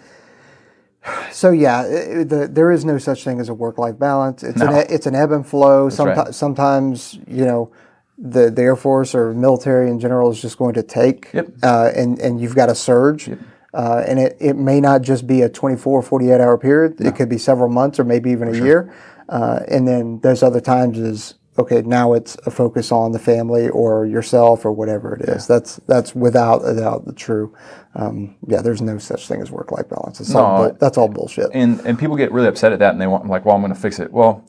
[1.33, 4.43] so yeah, the, there is no such thing as a work-life balance.
[4.43, 4.81] It's an No.
[4.81, 5.89] e- it's an ebb and flow.
[5.89, 6.35] right.
[6.35, 7.71] Sometimes, you know,
[8.19, 11.49] the, the Air Force or military in general is just going to take, Yep.
[11.63, 13.31] uh, and and you've got a surge.
[13.75, 17.01] Uh, and it, it may not just be a 24, 48 hour period.
[17.01, 18.93] It could be several months or maybe even a year.
[19.31, 21.83] Uh, and then those other times is okay.
[21.83, 25.47] Now it's a focus on the family or yourself or whatever it is.
[25.47, 27.55] That's that's without a doubt the true.
[27.95, 30.21] Um, yeah, there's no such thing as work life balance.
[30.21, 31.51] It's all No, that's all bullshit.
[31.53, 33.75] and and people get really upset at that, and they want like, well, I'm going
[33.75, 34.13] to fix it.
[34.13, 34.45] Well,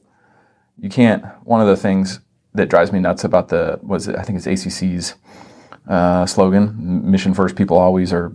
[0.80, 1.24] you can't.
[1.44, 2.20] One of the things
[2.54, 5.16] that drives me nuts about the was it, I think it's ACC's
[5.88, 8.32] uh, slogan: "Mission first, people always," or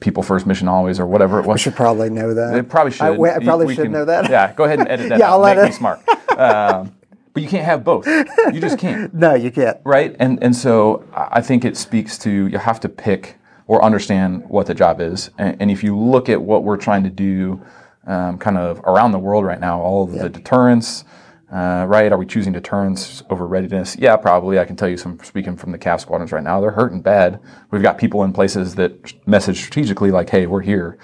[0.00, 1.60] "People first, mission always," or whatever it was.
[1.60, 2.56] You should probably know that.
[2.56, 3.02] It probably should.
[3.04, 4.28] I, we- I You- probably we should can- know that.
[4.28, 5.18] Yeah, go ahead and edit that.
[5.20, 5.32] Yeah, out.
[5.34, 6.00] I'll let Make me it- smart.
[6.32, 6.92] Um,
[7.32, 8.06] but you can't have both.
[8.06, 9.78] You just can't No, you can't.
[9.84, 10.14] right?
[10.18, 14.66] And and so I think it speaks to you have to pick or understand what
[14.66, 15.30] the job is.
[15.38, 17.60] And, and if you look at what we're trying to do,
[18.06, 21.04] um, kind of around the world right now, all of the deterrence.
[21.50, 22.10] Uh, right?
[22.10, 23.94] Are we choosing deterrence over readiness?
[23.98, 24.58] Yeah, probably.
[24.58, 27.40] I can tell you some speaking from the CAF squadrons right now, they're hurting bad.
[27.70, 30.96] We've got people in places that message strategically like, "Hey, we're here,"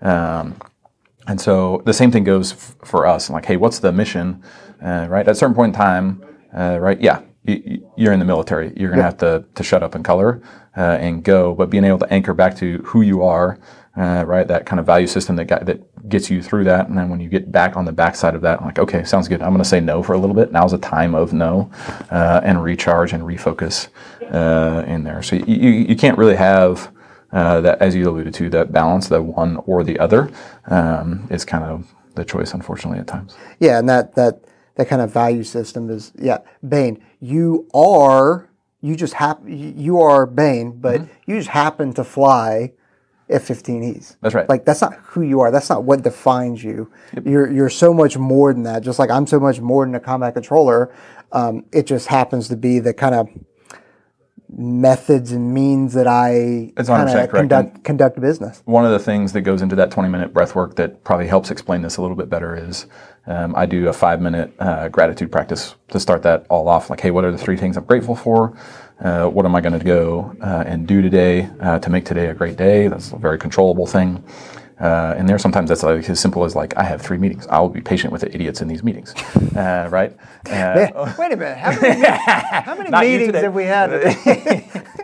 [0.00, 0.54] um,
[1.26, 3.30] and so the same thing goes f- for us.
[3.30, 4.42] Like, hey, what's the mission?
[4.82, 5.26] Uh, right?
[5.26, 6.24] At a certain point in time,
[6.56, 7.00] uh, right?
[7.00, 8.72] Yeah, you, you're in the military.
[8.76, 10.42] You're going to have to, to shut up and color
[10.76, 11.54] uh, and go.
[11.54, 13.58] But being able to anchor back to who you are,
[13.96, 14.46] uh, right?
[14.46, 16.88] That kind of value system that got, that gets you through that.
[16.88, 19.26] And then when you get back on the backside of that, I'm like, okay, sounds
[19.28, 19.40] good.
[19.40, 20.52] I'm going to say no for a little bit.
[20.52, 21.70] Now's a time of no
[22.10, 23.88] uh, and recharge and refocus
[24.30, 25.22] uh, in there.
[25.22, 26.92] So you, you can't really have
[27.32, 30.30] uh, that, as you alluded to, that balance, that one or the other
[30.66, 33.36] um, is kind of the choice, unfortunately, at times.
[33.60, 34.44] Yeah, and that that
[34.76, 36.38] that kind of value system is yeah.
[36.66, 38.48] Bane, you are
[38.80, 41.30] you just happen you are Bane, but Mm-hmm.
[41.30, 42.72] you just happen to fly
[43.28, 44.16] F-15Es.
[44.20, 44.48] That's right.
[44.48, 45.50] Like that's not who you are.
[45.50, 46.90] That's not what defines you.
[47.24, 48.82] You're you're so much more than that.
[48.82, 50.94] Just like I'm so much more than a combat controller.
[51.32, 53.28] Um, it just happens to be the kind of
[54.50, 57.32] methods and means that I That's kind 100% of correct.
[57.32, 58.62] conduct conduct business.
[58.64, 61.50] one of the things that goes into that 20 minute breath work that probably helps
[61.50, 62.86] explain this a little bit better is
[63.26, 66.90] um, I do a five minute uh, gratitude practice to start that all off.
[66.90, 68.56] Like, hey, what are the three things I'm grateful for?
[69.00, 72.28] Uh, what am I going to go uh, and do today uh, to make today
[72.28, 72.88] a great day?
[72.88, 74.24] That's a very controllable thing.
[74.78, 77.46] Uh, and there sometimes that's like as simple as like I have three meetings.
[77.46, 79.14] I will be patient with the idiots in these meetings,
[79.56, 80.12] uh, right?
[80.46, 81.14] Uh, Yeah.
[81.18, 81.56] Wait a minute.
[81.58, 83.90] How many, how many meetings have we had?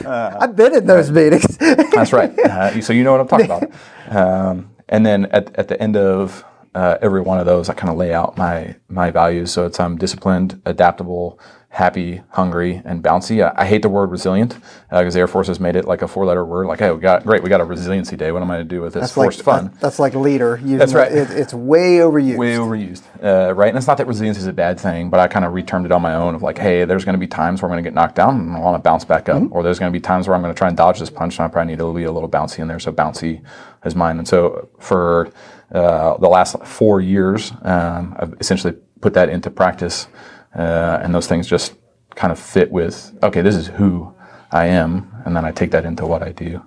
[0.06, 1.56] I've been in those meetings.
[1.58, 2.32] That's right.
[2.50, 3.70] Uh, so you know what I'm talking about.
[4.08, 7.90] Um, and then at, at the end of uh, every one of those, I kind
[7.90, 9.52] of lay out my my values.
[9.52, 11.38] So it's I'm disciplined, adaptable,
[11.72, 13.44] happy, hungry, and bouncy.
[13.44, 14.58] I, I hate the word resilient
[14.90, 16.66] because the Air Force has made it like a four letter word.
[16.66, 18.32] Like, hey, we got great, we got a resiliency day.
[18.32, 19.02] What am I going to do with this?
[19.02, 19.64] That's Forced like fun.
[19.66, 20.56] that- that's like leader.
[20.56, 21.10] Using That's right.
[21.12, 22.36] It, it's way overused.
[22.36, 23.68] way overused, uh, right?
[23.68, 25.92] And it's not that resilience is a bad thing, but I kind of retermed it
[25.92, 27.88] on my own of like, hey, there's going to be times where I'm going to
[27.88, 30.00] get knocked down and I want to bounce back up, or there's going to be
[30.02, 31.94] times where I'm going to try and dodge this punch and I probably need to
[31.94, 32.80] be a little bouncy in there.
[32.80, 33.42] So bouncy
[33.84, 34.18] is mine.
[34.18, 35.30] And so for
[35.72, 40.08] uh, the last four years, um, I've essentially put that into practice,
[40.54, 41.74] uh, and those things just
[42.16, 44.12] kind of fit with okay, this is who
[44.52, 46.62] I am, and then I take that into what I do.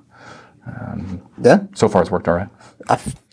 [1.41, 1.59] yeah.
[1.75, 2.49] So far, it's worked all right.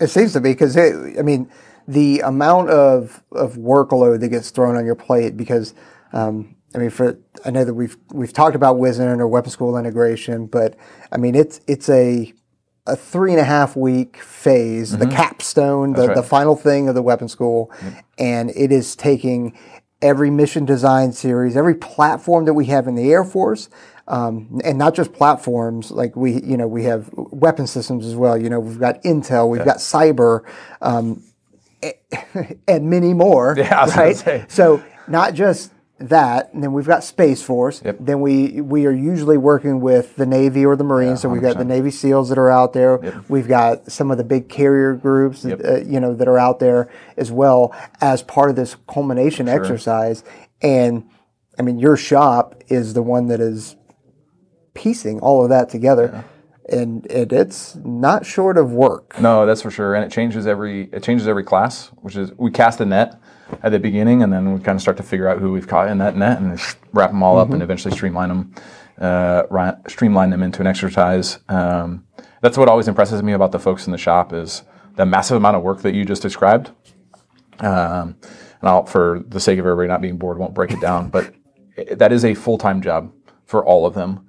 [0.01, 1.51] It seems to be because I mean
[1.89, 5.75] the amount of of workload that gets thrown on your plate because
[6.13, 9.77] um, I mean for I know that we've we've talked about WISN or weapon school
[9.77, 10.77] integration, but
[11.13, 12.33] I mean it's it's a
[12.87, 16.09] a three and a half week phase, the capstone, the, Mm-hmm.
[16.09, 16.17] right.
[16.17, 17.71] the final thing of the weapon school,
[18.19, 19.57] and it is taking
[20.03, 23.69] every mission design series, every platform that we have in the Air Force,
[24.09, 25.91] um, and not just platforms.
[25.91, 28.37] Like we, you know, we have weapon systems as well.
[28.37, 30.45] You know, we've got Intel, we've got cyber,
[30.81, 31.23] um,
[32.69, 33.55] and many more.
[33.57, 34.17] Yeah, right.
[34.17, 34.45] say.
[34.49, 37.83] So not just that, and then we've got Space Force.
[37.85, 37.99] Yep.
[38.01, 41.21] Then we we are usually working with the Navy or the Marines.
[41.21, 43.23] so we've got the Navy SEALs that are out there.
[43.29, 46.91] We've got some of the big carrier groups, uh, you know, that are out there
[47.17, 50.25] as well as part of this culmination exercise.
[50.63, 51.09] And
[51.59, 53.77] I mean, your shop is the one that is
[54.75, 56.25] piecing all of that together.
[56.69, 59.21] And it, it's not short of work.
[59.21, 62.53] No, that's for sure, and it changes every it changes every class, which is we
[62.53, 63.21] cast a net
[63.63, 65.89] at the beginning, and then we kind of start to figure out who we've caught
[65.89, 66.59] in that net, and
[66.93, 68.55] wrap them all up, and eventually streamline them,
[68.99, 71.39] uh, ri- streamline them into an exercise.
[71.49, 72.05] Um,
[72.41, 74.63] that's what always impresses me about the folks in the shop is
[74.97, 76.71] the massive amount of work that you just described.
[77.61, 78.17] Um,
[78.61, 81.35] and I'll, for the sake of everybody not being bored, won't break it down, but
[81.77, 83.13] it- that is a full time job
[83.47, 84.27] for all of them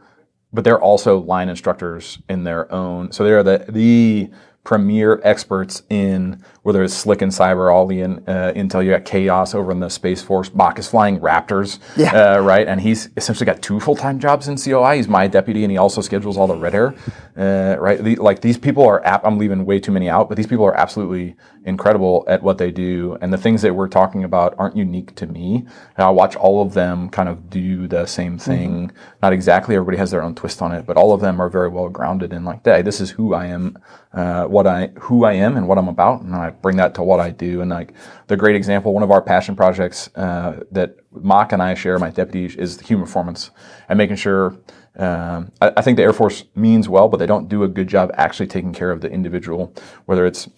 [0.54, 3.10] but they're also line instructors in their own.
[3.14, 4.30] So they're the the
[4.66, 8.84] premier experts in whether it's Slick and Cyber, all the in, uh, Intel.
[8.86, 10.48] You got Chaos over in the Space Force.
[10.50, 12.36] Bach is flying Raptors, Yeah.
[12.36, 12.68] uh, right?
[12.68, 14.98] And he's essentially got two full time jobs in COI.
[14.98, 16.94] He's my deputy, and he also schedules all the red air,
[17.38, 18.04] uh, right?
[18.04, 19.04] The, like these people are.
[19.06, 22.58] Ap- I'm leaving way too many out, but these people are absolutely incredible at what
[22.58, 25.66] they do, and the things that we're talking about aren't unique to me.
[25.98, 28.92] And I watch all of them kind of do the same thing.
[29.22, 29.76] Not exactly.
[29.76, 32.34] Everybody has their own twist on it, but all of them are very well grounded
[32.34, 33.78] in like, hey, this is who I am,
[34.14, 37.04] uh, what I who I am, and what I'm about, and I bring that to
[37.04, 37.62] what I do.
[37.62, 37.94] And like
[38.28, 42.10] the great example, one of our passion projects uh, that Mock and I share, my
[42.10, 43.52] deputy, is the human performance
[43.90, 44.58] and making sure.
[44.98, 47.88] Um, I, I think the Air Force means well, but they don't do a good
[47.88, 49.74] job actually taking care of the individual,
[50.06, 50.50] whether it's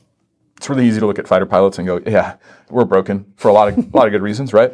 [0.57, 2.37] it's really easy to look at fighter pilots and go, yeah,
[2.69, 4.73] we're broken for a lot of a lot of good reasons, right?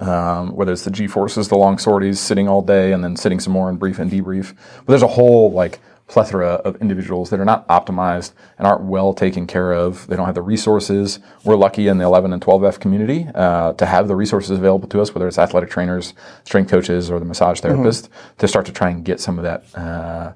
[0.00, 3.38] Um, whether it's the G forces, the long sorties, sitting all day and then sitting
[3.38, 4.54] some more and brief and debrief.
[4.78, 9.14] But there's a whole like plethora of individuals that are not optimized and aren't well
[9.14, 10.06] taken care of.
[10.06, 11.18] They don't have the resources.
[11.44, 15.00] We're lucky in the 11 and 12F community uh, to have the resources available to
[15.00, 16.12] us, whether it's athletic trainers,
[16.44, 19.64] strength coaches, or the massage therapist, to start to try and get some of that.
[19.74, 20.32] Uh,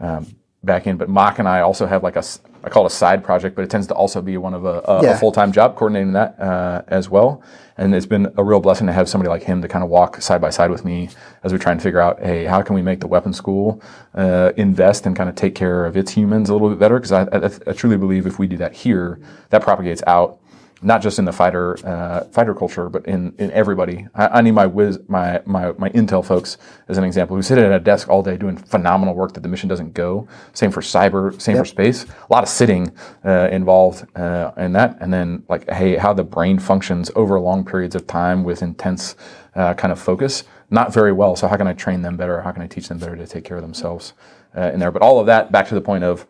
[0.00, 0.96] um, back in.
[0.96, 2.24] But Mock and I also have like a,
[2.62, 4.82] I call it a side project, but it tends to also be one of a,
[4.84, 5.10] a, Yeah.
[5.12, 7.42] a full time job coordinating that uh, as well.
[7.78, 10.20] And it's been a real blessing to have somebody like him to kind of walk
[10.20, 11.08] side by side with me
[11.44, 13.80] as we try and figure out, hey, how can we make the weapon school
[14.14, 16.96] uh, invest and kind of take care of its humans a little bit better?
[16.98, 19.18] Because I, I, I truly believe if we do that here,
[19.48, 20.38] that propagates out
[20.82, 24.06] not just in the fighter uh, fighter culture, but in, in everybody.
[24.14, 27.58] I, I need my whiz, my, my my intel folks as an example, who sit
[27.58, 30.26] at a desk all day doing phenomenal work that the mission doesn't go.
[30.52, 32.04] Same for cyber, same for space.
[32.04, 32.92] A lot of sitting
[33.24, 37.64] uh, involved uh, in that, and then like hey, how the brain functions over long
[37.64, 39.16] periods of time with intense
[39.54, 40.44] uh, kind of focus.
[40.70, 41.34] Not very well.
[41.34, 42.40] So how can I train them better?
[42.42, 44.14] How can I teach them better to take care of themselves
[44.56, 44.92] uh, in there?
[44.92, 46.26] But all of that back to the point of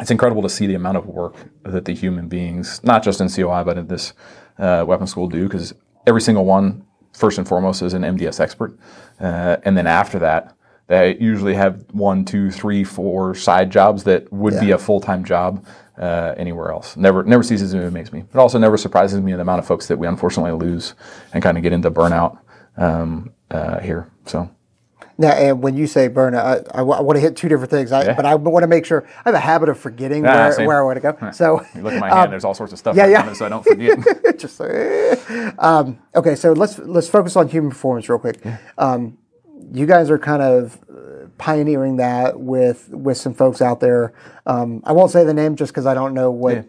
[0.00, 3.28] it's incredible to see the amount of work that the human beings, not just in
[3.28, 4.12] COI, but in this
[4.58, 5.74] uh, weapon school, do because
[6.06, 8.78] every single one, first and foremost, is an MDS expert.
[9.20, 10.54] Uh, and then after that,
[10.88, 15.24] they usually have one, two, three, four side jobs that would be a full time
[15.24, 15.64] job
[15.98, 16.96] uh, anywhere else.
[16.96, 18.20] Never, never ceases to amaze me.
[18.20, 20.94] It also never surprises me the amount of folks that we unfortunately lose
[21.32, 22.38] and kind of get into burnout
[22.76, 24.10] um, uh, here.
[24.26, 24.50] So.
[25.18, 28.14] Now, and when you say burnout, I, want to hit two different things, I, Yeah.
[28.14, 30.66] but I want to make sure I have a habit of forgetting where, same.
[30.66, 31.30] where I want to go.
[31.30, 32.32] So, You look at my um, hand.
[32.32, 33.32] There's all sorts of stuff yeah, yeah.
[33.32, 33.98] so I don't forget.
[34.38, 35.52] just eh.
[35.58, 36.34] um, okay.
[36.34, 38.38] So let's let's focus on human performance real quick.
[38.76, 39.16] Um,
[39.72, 44.12] you guys are kind of uh, pioneering that with with some folks out there.
[44.44, 46.62] Um, I won't say the name just because I don't know what Yeah.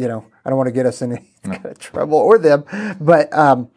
[0.00, 0.24] you know.
[0.44, 2.64] I don't want to get us in any kind of trouble or them.
[3.00, 3.70] But um,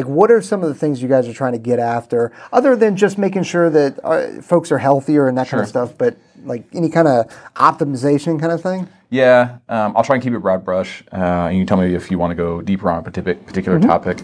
[0.00, 2.74] like, what are some of the things you guys are trying to get after, other
[2.74, 5.96] than just making sure that uh, folks are healthier and that kind of stuff?
[5.98, 8.88] But like any kind of optimization kind of thing.
[9.10, 11.02] Yeah, um, I'll try and keep it broad brush.
[11.12, 13.78] Uh, and you can tell me if you want to go deeper on a particular
[13.78, 13.88] Mm-hmm.
[13.88, 14.22] topic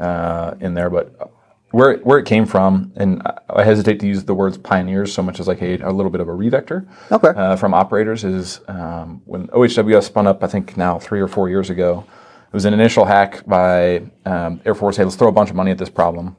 [0.00, 0.88] uh, in there.
[0.88, 1.30] But
[1.72, 5.22] where where it came from, and I- I hesitate to use the words pioneers so
[5.22, 7.28] much as like a, a little bit of a revector Okay.
[7.36, 11.50] uh, from operators is um, when OHWS spun up, I think now three or four
[11.50, 12.04] years ago.
[12.52, 14.98] It was an initial hack by um, Air Force.
[14.98, 16.36] Hey, let's throw a bunch of money at this problem.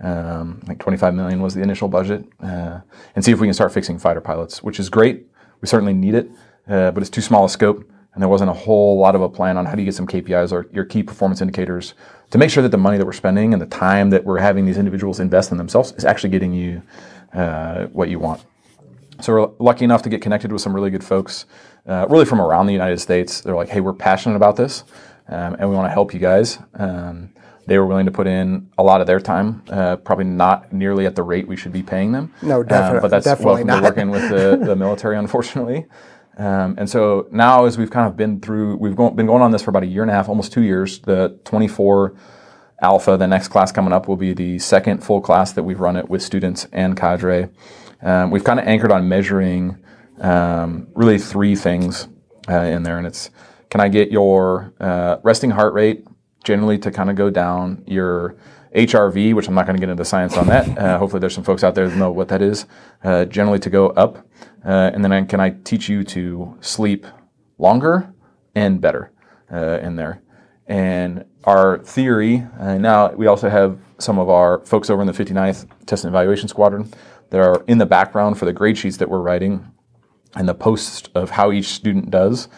[0.00, 2.80] Um, think 25 million was the initial budget, uh,
[3.14, 5.28] and see if we can start fixing fighter pilots, which is great.
[5.60, 6.28] We certainly need it,
[6.66, 9.28] uh, but it's too small a scope, and there wasn't a whole lot of a
[9.28, 11.94] plan on how do you get some KPIs or your key performance indicators
[12.30, 14.66] to make sure that the money that we're spending and the time that we're having
[14.66, 16.82] these individuals invest in themselves is actually getting you
[17.34, 18.44] uh, what you want.
[19.20, 21.46] So we're lucky enough to get connected with some really good folks,
[21.86, 23.42] uh, really from around the United States.
[23.42, 24.82] They're like, "Hey, we're passionate about this,
[25.28, 27.30] um, and we want to help you guys." Um,
[27.66, 31.06] they were willing to put in a lot of their time, uh, probably not nearly
[31.06, 32.32] at the rate we should be paying them.
[32.42, 32.64] No, Um,
[33.00, 33.80] but that's definitely welcome not.
[33.80, 35.86] to working with the, the military, unfortunately.
[36.38, 39.52] Um, and so now, as we've kind of been through, we've go, been going on
[39.52, 40.98] this for about a year and a half, almost two years.
[41.00, 42.14] The 24
[42.80, 45.96] Alpha, the next class coming up, will be the second full class that we've run
[45.96, 47.48] it with students and cadre.
[48.02, 49.78] Um, we've kind of anchored on measuring
[50.20, 52.08] um, really three things
[52.48, 53.30] uh, in there, and it's
[53.72, 56.06] can I get your uh, resting heart rate
[56.44, 58.36] generally to kind of go down, your
[58.76, 60.76] HRV, which I'm not going to get into science on that.
[60.76, 62.66] Uh, hopefully, there's some folks out there that know what that is.
[63.02, 64.28] Uh, generally, to go up,
[64.62, 67.06] uh, and then I, can I teach you to sleep
[67.56, 68.12] longer
[68.54, 69.10] and better
[69.50, 70.20] uh, in there?
[70.66, 75.14] And our theory, uh, now we also have some of our folks over in the
[75.14, 76.92] 59th Test and Evaluation Squadron
[77.30, 79.72] that are in the background for the grade sheets that we're writing
[80.34, 82.48] and the post of how each student does,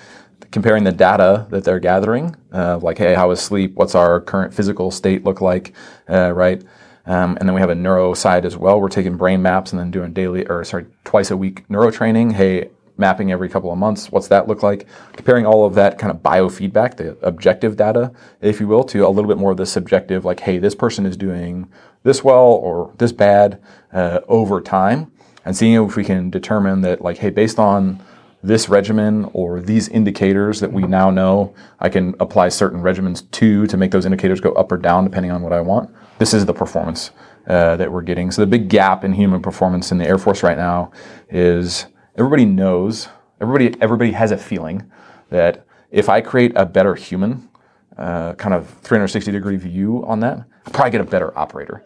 [0.55, 3.75] comparing the data that they're gathering, uh, like, hey, how is sleep?
[3.75, 5.75] What's our current physical state look like,
[6.09, 6.63] uh, right?
[7.07, 8.81] Um, and then we have a neuro side as well.
[8.81, 12.31] We're taking brain maps and then doing daily, or sorry, twice a week neuro training.
[12.31, 14.13] Hey, mapping every couple of months.
[14.13, 14.87] What's that look like?
[15.15, 19.09] Comparing all of that kind of biofeedback, the objective data, if you will, to a
[19.09, 21.69] little bit more of the subjective, like, hey, this person is doing
[22.05, 23.61] this well or this bad
[23.93, 25.11] uh, over time,
[25.45, 28.01] and seeing if we can determine that, like, hey, based on
[28.45, 33.67] this regimen or these indicators that we now know I can apply certain regimens to
[33.67, 35.91] to make those indicators go up or down depending on what I want.
[36.19, 37.11] This is the performance
[37.47, 38.31] uh, that we're getting.
[38.31, 40.93] So the big gap in human performance in the Air Force right now
[41.31, 43.09] is everybody knows,
[43.41, 44.91] everybody everybody has a feeling
[45.31, 47.49] that if I create a better human,
[47.97, 51.83] uh, kind of 360 degree view on that, I'll probably get a better operator.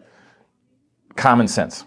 [1.15, 1.85] Common sense.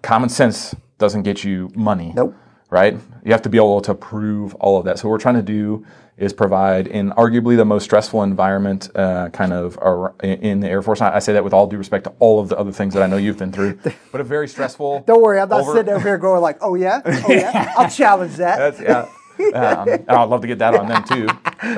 [0.00, 2.34] Common sense doesn't get you money Nope.
[2.70, 2.96] Right?
[3.24, 4.98] You have to be able to prove all of that.
[4.98, 9.28] So what we're trying to do is provide in arguably the most stressful environment, uh,
[9.28, 9.78] kind of
[10.22, 11.00] in the Air Force.
[11.00, 13.06] I say that with all due respect to all of the other things that I
[13.06, 13.78] know you've been through,
[14.12, 15.00] but a very stressful.
[15.06, 17.88] Don't worry, I'm not over- sitting over here going like, "Oh yeah, oh yeah." I'll
[17.90, 18.76] challenge that.
[18.76, 19.08] That's, yeah.
[19.54, 21.28] Um, and I'd love to get that on them too.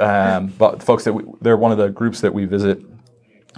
[0.02, 2.82] Um, but folks that we, they're one of the groups that we visit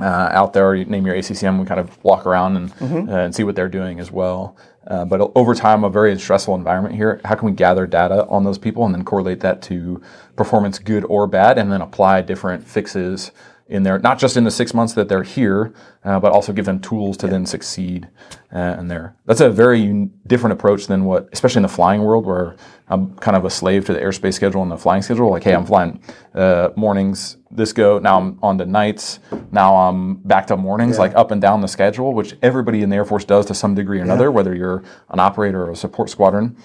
[0.00, 3.34] uh, out there, you name your ACCM, we kind of walk around and, uh, and
[3.34, 4.56] see what they're doing as well.
[4.86, 7.20] Uh, but over time, a very stressful environment here.
[7.24, 10.02] How can we gather data on those people and then correlate that to
[10.36, 13.30] performance, good or bad, and then apply different fixes
[13.72, 15.72] in there, not just in the six months that they're here,
[16.04, 18.06] uh, but also give them tools to then succeed
[18.54, 19.16] uh, in there.
[19.24, 22.56] That's a very un- different approach than what, especially in the flying world, where
[22.88, 25.30] I'm kind of a slave to the airspace schedule and the flying schedule.
[25.30, 26.02] Like, hey, I'm flying
[26.34, 29.20] uh, mornings, this go, now I'm on the nights,
[29.50, 32.96] now I'm back to mornings, like up and down the schedule, which everybody in the
[32.96, 36.10] Air Force does to some degree or another, whether you're an operator or a support
[36.10, 36.56] squadron.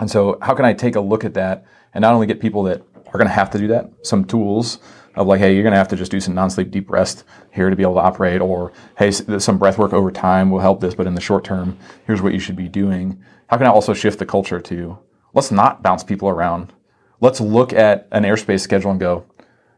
[0.00, 2.64] And so, how can I take a look at that and not only get people
[2.64, 4.80] that are going to have to do that, some tools
[5.16, 7.70] of like, hey, you're going to have to just do some non-sleep deep rest here
[7.70, 10.94] to be able to operate, or hey, some breath work over time will help this,
[10.94, 13.22] but in the short term, here's what you should be doing.
[13.48, 14.98] How can I also shift the culture to
[15.34, 16.72] let's not bounce people around.
[17.20, 19.24] Let's look at an airspace schedule and go,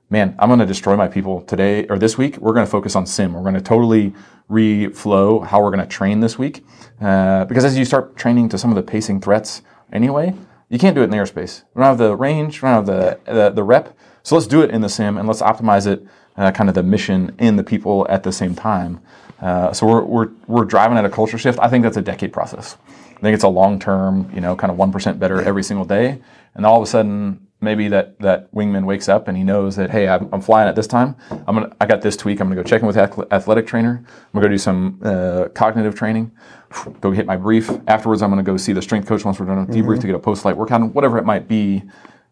[0.09, 2.37] man, I'm going to destroy my people today or this week.
[2.39, 3.33] We're going to focus on sim.
[3.33, 4.15] We're going to totally
[4.49, 6.65] reflow how we're going to train this week.
[7.01, 9.63] Uh, because as you start training to some of the pacing threats
[9.93, 10.35] anyway,
[10.69, 11.63] you can't do it in the airspace.
[11.75, 13.97] We don't have the range, we don't have the, the, the rep.
[14.27, 16.05] So let's do it in the sim and let's optimize it,
[16.37, 19.01] uh, kind of the mission and the people at the same time.
[19.41, 21.61] Uh, so we're, we're, we're driving at a culture shift.
[21.61, 22.77] I think that's a decade process.
[22.89, 26.21] I think it's a long term, you know, kind of 1% better every single day.
[26.57, 29.91] And all of a sudden, maybe that that wingman wakes up and he knows that
[29.91, 32.63] hey I'm, I'm flying at this time i'm gonna i got this tweak i'm gonna
[32.63, 36.33] go check in with ath- athletic trainer i'm gonna go do some uh, cognitive training
[37.01, 39.65] go hit my brief afterwards i'm gonna go see the strength coach once we're done
[39.65, 41.83] with debrief to get a post light workout whatever it might be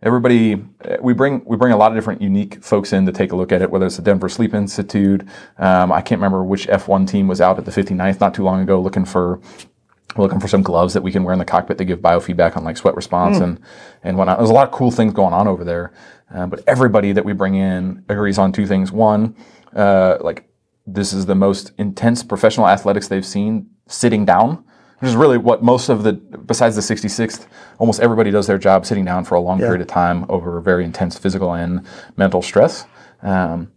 [0.04, 3.32] everybody uh, we bring we bring a lot of different unique folks in to take
[3.32, 5.22] a look at it whether it's the denver sleep institute
[5.58, 8.60] um, i can't remember which f1 team was out at the 59th not too long
[8.60, 9.40] ago looking for
[10.16, 12.64] looking for some gloves that we can wear in the cockpit that give biofeedback on
[12.64, 13.60] like sweat response and
[14.02, 14.38] and whatnot.
[14.38, 15.92] There's a lot of cool things going on over there,
[16.32, 18.92] uh, but everybody that we bring in agrees on two things.
[18.92, 19.34] One,
[19.74, 20.48] uh, like
[20.86, 24.64] this is the most intense professional athletics they've seen sitting down,
[24.98, 27.46] which is really what most of the besides the 66th,
[27.78, 30.84] almost everybody does their job sitting down for a long period of time over very
[30.84, 31.86] intense physical and
[32.16, 32.86] mental stress.
[33.22, 33.72] Um,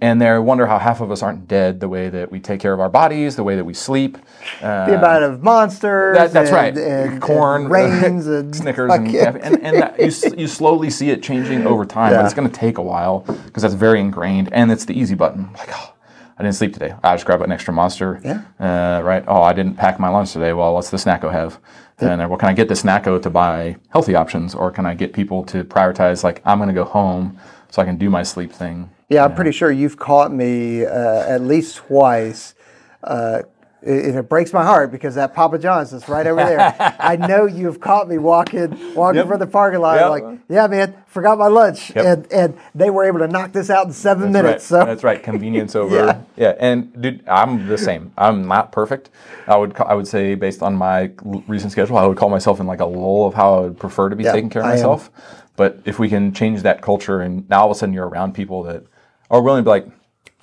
[0.00, 2.72] and they wonder how half of us aren't dead the way that we take care
[2.72, 4.18] of our bodies, the way that we sleep.
[4.60, 6.16] Uh, the amount of monsters.
[6.16, 6.76] that, that's and, right.
[6.76, 9.36] And, Corn, and rains, and Snickers, and, yeah.
[9.40, 12.54] and, and that, you, you slowly see it changing over time, but it's going to
[12.54, 15.52] take a while because that's very ingrained, and it's the easy button.
[15.54, 15.94] Like, oh,
[16.38, 16.94] I didn't sleep today.
[17.02, 18.20] I just grab an extra monster.
[18.22, 18.42] Yeah.
[18.60, 19.24] Uh, right.
[19.26, 20.52] Oh, I didn't pack my lunch today.
[20.52, 21.58] Well, what's the snacko have?
[21.98, 24.94] And then, well, can I get the snacko to buy healthy options, or can I
[24.94, 27.38] get people to prioritize like I'm going to go home
[27.70, 28.90] so I can do my sleep thing?
[29.08, 32.54] Yeah, I'm pretty sure you've caught me uh, at least twice.
[33.02, 33.42] Uh,
[33.86, 36.74] and it breaks my heart because that Papa John's is right over there.
[36.98, 39.28] I know you've caught me walking walking Yep.
[39.28, 39.98] from the parking lot.
[40.00, 40.10] Yep.
[40.10, 42.04] Like, yeah, man, forgot my lunch, Yep.
[42.04, 44.70] and and they were able to knock this out in seven That's minutes.
[44.70, 44.80] Right.
[44.80, 45.22] So That's right.
[45.22, 45.94] Convenience over.
[45.96, 46.20] Yeah.
[46.36, 46.54] yeah.
[46.58, 48.12] And dude, I'm the same.
[48.18, 49.10] I'm not perfect.
[49.46, 51.10] I would I would say based on my
[51.46, 54.08] recent schedule, I would call myself in like a lull of how I would prefer
[54.08, 54.76] to be Yeah, taking care of I am.
[54.76, 55.10] myself.
[55.56, 58.34] But if we can change that culture, and now all of a sudden you're around
[58.34, 58.82] people that
[59.30, 59.86] are willing to be like,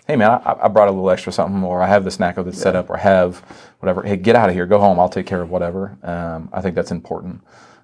[0.07, 2.57] "Hey man, I, I brought a little extra something, or I have the snack that's
[2.59, 3.37] set up, or have
[3.79, 4.03] whatever.
[4.03, 4.99] Hey, get out of here, go home.
[4.99, 7.41] I'll take care of whatever." Um, I think that's important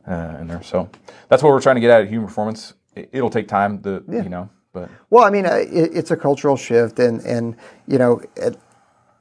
[0.08, 0.64] uh, in there.
[0.64, 0.90] So
[1.28, 2.74] that's what we're trying to get at at Human Performance.
[2.96, 6.18] It, it'll take time, to, you know, but Well, I mean, uh, it, it's a
[6.18, 7.56] cultural shift, and and
[7.88, 8.58] you know, it,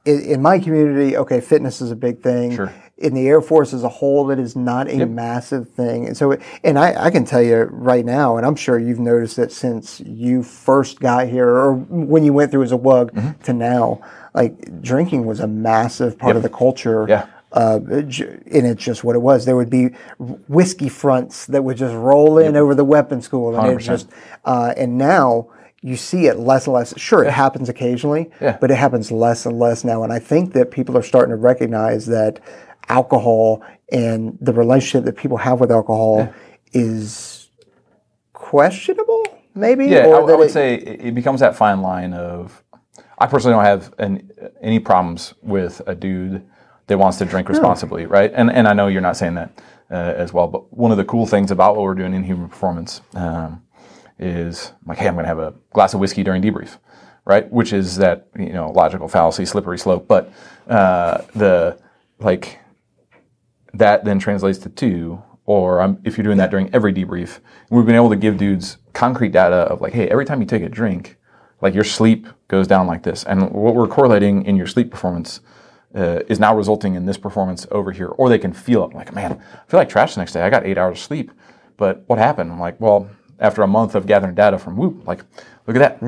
[0.05, 2.55] in, in my community, okay, fitness is a big thing.
[2.55, 2.73] Sure.
[2.99, 6.37] In the Air Force as a whole, it is not a massive thing, and so,
[6.65, 10.01] and I, I can tell you right now, and I'm sure you've noticed that since
[10.01, 13.41] you first got here, or when you went through as a WUG Mm-hmm.
[13.43, 14.01] to now,
[14.33, 17.05] like drinking was a massive part of the culture.
[17.07, 17.27] Yeah.
[17.51, 18.11] Uh, and
[18.67, 19.45] it's just what it was.
[19.45, 19.87] There would be
[20.47, 23.85] whiskey fronts that would just roll in over the weapon school, and it 100%.
[23.85, 24.09] just
[24.45, 25.49] uh, and now
[25.81, 26.93] you see it less and less.
[26.99, 28.57] Sure, it happens occasionally, Yeah.
[28.59, 30.03] but it happens less and less now.
[30.03, 32.39] And I think that people are starting to recognize that
[32.89, 36.31] alcohol and the relationship that people have with alcohol
[36.73, 37.49] is
[38.33, 39.23] questionable,
[39.55, 39.85] maybe.
[39.87, 42.63] Yeah, or I, I would it- say it becomes that fine line of.
[43.21, 44.31] I personally don't have an,
[44.61, 46.45] any problems with a dude
[46.87, 48.31] that wants to drink responsibly, right?
[48.33, 49.61] And and I know you're not saying that
[49.91, 52.47] uh, as well, but one of the cool things about what we're doing in human
[52.47, 53.61] performance um,
[54.17, 56.77] is like, hey, I'm going to have a glass of whiskey during debrief,
[57.25, 57.49] right?
[57.51, 60.31] Which is that you know logical fallacy, slippery slope, but
[60.69, 61.77] uh, the
[62.19, 62.59] like
[63.73, 67.39] that then translates to two, or um, if you're doing that during every debrief,
[67.69, 70.63] we've been able to give dudes concrete data of like, hey, every time you take
[70.63, 71.17] a drink,
[71.61, 75.41] like your sleep goes down like this, and what we're correlating in your sleep performance
[75.95, 79.13] uh, is now resulting in this performance over here, or they can feel it like,
[79.13, 80.41] man, I feel like trash the next day.
[80.41, 81.31] I got eight hours of sleep,
[81.77, 82.51] but what happened?
[82.51, 83.09] I'm like, well,
[83.39, 85.23] after a month of gathering data from Whoop, like,
[85.65, 86.01] look at that.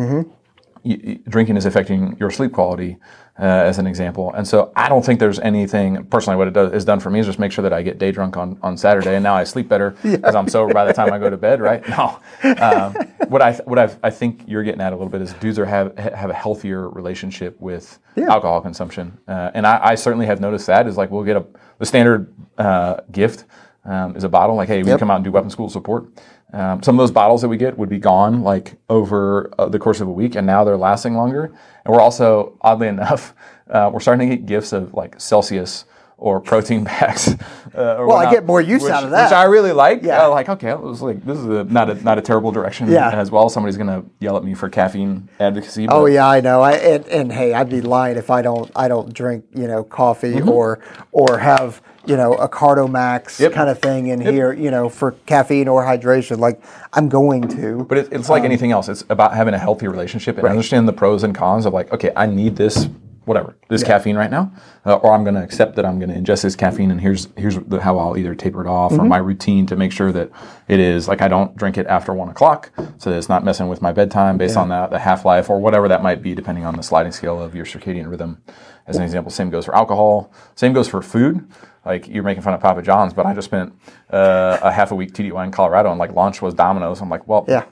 [0.84, 2.98] Y- drinking is affecting your sleep quality,
[3.42, 4.32] uh, as an example.
[4.34, 6.38] And so I don't think there's anything personally.
[6.38, 8.12] What it does is done for me is just make sure that I get day
[8.12, 11.12] drunk on, on Saturday, and now I sleep better because I'm sober by the time
[11.12, 11.60] I go to bed.
[11.60, 11.88] Right?
[11.90, 12.20] No.
[12.62, 12.94] Um,
[13.30, 15.66] what I what I've, I think you're getting at a little bit is dudes are
[15.66, 20.68] have have a healthier relationship with alcohol consumption, uh, and I, I certainly have noticed
[20.68, 20.86] that.
[20.88, 21.46] Is like we'll get a
[21.80, 23.46] the standard uh, gift
[23.86, 24.56] um, is a bottle.
[24.56, 25.00] Like, hey, we Yep.
[25.00, 26.06] come out and do weapon school support.
[26.54, 29.80] Um, some of those bottles that we get would be gone like over uh, the
[29.80, 31.46] course of a week, and now they're lasting longer.
[31.86, 33.34] And we're also, oddly enough,
[33.70, 35.86] uh, we're starting to get gifts of like Celsius
[36.18, 37.30] or protein packs.
[37.76, 39.26] Uh, or Well, I get more use which, out of that.
[39.30, 40.04] which I really like.
[40.04, 40.26] Yeah.
[40.26, 42.90] Uh, like, okay, it was like this is a, not a not a terrible direction
[42.92, 43.10] Yeah.
[43.12, 43.50] as well.
[43.50, 45.88] Somebody's gonna yell at me for caffeine advocacy.
[45.90, 46.62] Oh yeah, I know.
[46.62, 49.84] I and, and hey, I'd be lying if I don't I don't drink you know
[49.84, 50.50] coffee Mm-hmm.
[50.50, 50.80] or
[51.12, 53.54] or have you know a Cardo Max Yep.
[53.54, 56.38] kind of thing in here you know for caffeine or hydration.
[56.40, 56.62] Like
[56.94, 57.86] I'm going to.
[57.86, 58.90] But it, it's Um, like anything else.
[58.90, 62.12] It's about having a healthy relationship and understand the pros and cons of like, okay,
[62.16, 62.90] I need this,
[63.26, 64.52] whatever, this caffeine right now,
[64.86, 67.28] uh, or I'm going to accept that I'm going to ingest this caffeine, and here's
[67.38, 69.02] here's the, how I'll either taper it off Mm-hmm.
[69.02, 70.32] or my routine to make sure that
[70.68, 73.68] it is like I don't drink it after one o'clock, so that it's not messing
[73.70, 76.66] with my bedtime based on that the half life or whatever that might be, depending
[76.66, 78.42] on the sliding scale of your circadian rhythm.
[78.88, 80.32] As an example, same goes for alcohol.
[80.56, 81.48] Same goes for food.
[81.86, 83.74] Like you're making fun of Papa John's, but I just spent
[84.12, 87.02] uh, a half a week TDY in Colorado, and like lunch was Domino's.
[87.02, 87.64] I'm like, well, Yeah.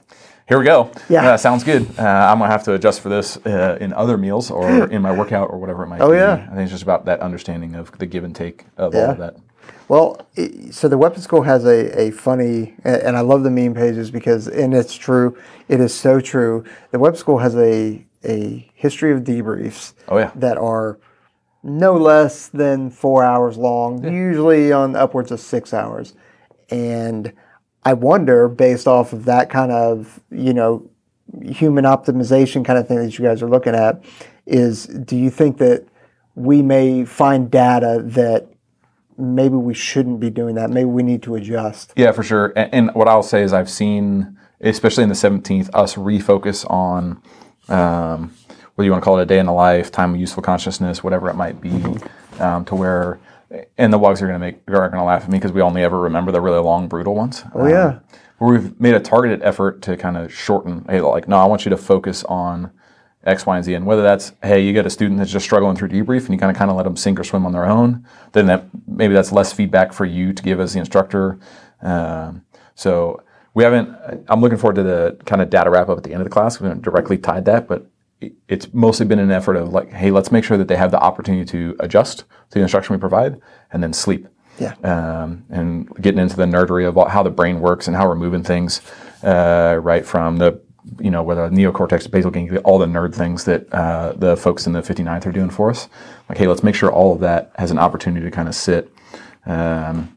[0.48, 0.90] here we go.
[1.08, 1.30] Yeah.
[1.32, 1.82] Uh, sounds good.
[1.98, 5.12] Uh, I'm gonna have to adjust for this uh, in other meals or in my
[5.12, 6.16] workout or whatever it might Oh, be.
[6.16, 6.46] yeah.
[6.50, 9.00] I think it's just about that understanding of the give and take of Yeah.
[9.04, 9.36] all of that.
[9.88, 10.20] Well,
[10.70, 14.46] so the weapon school has a, a funny, and I love the meme pages because,
[14.48, 15.36] and it's true,
[15.68, 16.64] it is so true.
[16.92, 20.30] The Web school has a, a history of debriefs Oh yeah.
[20.34, 20.98] that are
[21.62, 26.14] no less than four hours long, usually on upwards of six hours.
[26.70, 27.32] And
[27.84, 30.88] I wonder, based off of that kind of, you know,
[31.42, 34.02] human optimization kind of thing that you guys are looking at,
[34.46, 35.86] is do you think that
[36.34, 38.48] we may find data that
[39.18, 40.70] maybe we shouldn't be doing that?
[40.70, 41.92] Maybe we need to adjust.
[41.96, 42.52] Yeah, for sure.
[42.56, 47.20] And, and what I'll say is I've seen, especially in the 17th, us refocus on
[47.70, 48.34] um,
[48.74, 51.02] whether you want to call it a day in the life, time of useful consciousness,
[51.04, 51.84] whatever it might be,
[52.38, 53.20] um, to where,
[53.78, 55.60] and the wugs are going to make are going to laugh at me because we
[55.60, 57.44] only ever remember the really long, brutal ones.
[57.54, 57.98] Oh yeah.
[58.38, 60.84] where we've made a targeted effort to kind of shorten.
[60.88, 62.70] Hey, like, no, I want you to focus on
[63.24, 63.74] X, Y, and Z.
[63.74, 66.38] And whether that's, hey, you get a student that's just struggling through debrief and you
[66.38, 69.12] kind of kind of let them sink or swim on their own, then that maybe
[69.12, 71.38] that's less feedback for you to give as the instructor.
[71.82, 73.22] Um, so
[73.54, 73.96] we haven't.
[74.28, 76.30] I'm looking forward to the kind of data wrap up at the end of the
[76.30, 76.60] class.
[76.60, 77.86] We haven't directly tied that, but
[78.48, 81.00] it's mostly been an effort of like, hey, let's make sure that they have the
[81.00, 82.18] opportunity to adjust
[82.50, 83.40] to the instruction we provide
[83.72, 84.28] and then sleep
[84.58, 84.74] Yeah.
[84.84, 88.42] um, and getting into the nerdery of how the brain works and how we're moving
[88.42, 88.82] things,
[89.22, 90.60] uh, right from the,
[90.98, 94.74] you know, whether neocortex, basal ganglia, all the nerd things that uh, the folks in
[94.74, 95.88] the 59th are doing for us.
[96.28, 98.92] Like, hey, let's make sure all of that has an opportunity to kind of sit.
[99.46, 100.16] Um,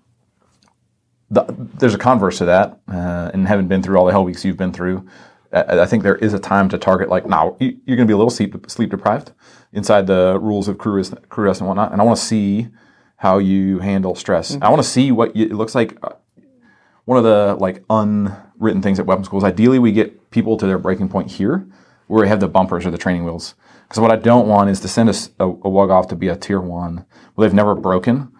[1.34, 1.46] the,
[1.80, 4.58] there's a converse to that, uh, and having been through all the hell weeks you've
[4.58, 5.08] been through,
[5.52, 7.10] I, I think there is a time to target.
[7.10, 9.32] Like, now you, you're going to be a little sleep, sleep deprived
[9.72, 12.70] inside the rules of crew crew rest and whatnot, and I want to see
[13.18, 14.58] how you handle stress.
[14.62, 15.98] I want to see what you, it looks like.
[16.04, 16.16] uh,
[17.06, 19.44] One of the like unwritten things at weapon schools.
[19.44, 21.68] Ideally, we get people to their breaking point here,
[22.08, 23.56] where we have the bumpers or the training wheels.
[23.84, 25.14] Because what I don't want is to send a
[25.44, 27.06] a wug off to be a tier one
[27.36, 28.32] where they've never broken,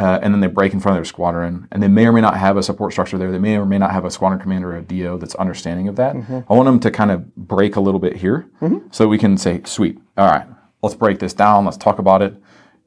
[0.00, 2.20] uh, and then they break in front of their squadron, and they may or may
[2.22, 3.30] not have a support structure there.
[3.30, 5.96] They may or may not have a squadron commander or a DO that's understanding of
[5.96, 6.16] that.
[6.48, 8.48] I want them to kind of break a little bit here,
[8.90, 10.46] so we can say, "Sweet, all right,
[10.82, 11.64] let's break this down.
[11.64, 12.34] Let's talk about it.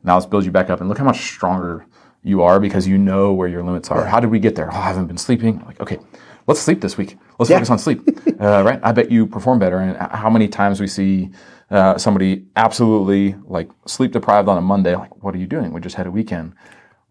[0.03, 1.86] Now let's build you back up, and look how much stronger
[2.24, 4.05] you are because you know where your limits are.
[4.05, 4.70] How did we get there?
[4.74, 5.61] Oh, I haven't been sleeping.
[5.66, 5.99] Like, okay,
[6.47, 7.18] let's sleep this week.
[7.38, 7.57] Let's Yeah.
[7.57, 8.01] focus on sleep,
[8.41, 8.80] uh, right?
[8.82, 9.78] I bet you perform better.
[9.78, 11.32] And how many times we see
[11.70, 14.95] uh, somebody absolutely like sleep deprived on a Monday?
[14.95, 15.74] Like, what are you doing?
[15.74, 16.53] We just had a weekend.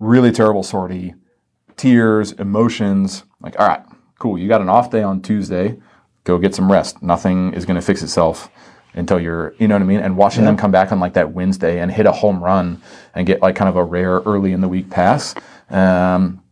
[0.02, 1.14] Really terrible sortie,
[1.76, 3.22] tears, emotions.
[3.40, 3.84] Like, all right,
[4.18, 4.36] cool.
[4.36, 5.78] You got an off day on Tuesday.
[6.24, 7.00] Go get some rest.
[7.04, 8.50] Nothing is going to fix itself
[8.94, 10.00] until you're, you know what I mean?
[10.00, 12.82] And watching them come back on like that Wednesday and hit a home run
[13.14, 15.36] and get like kind of a rare early in the week pass.
[15.70, 16.42] Um,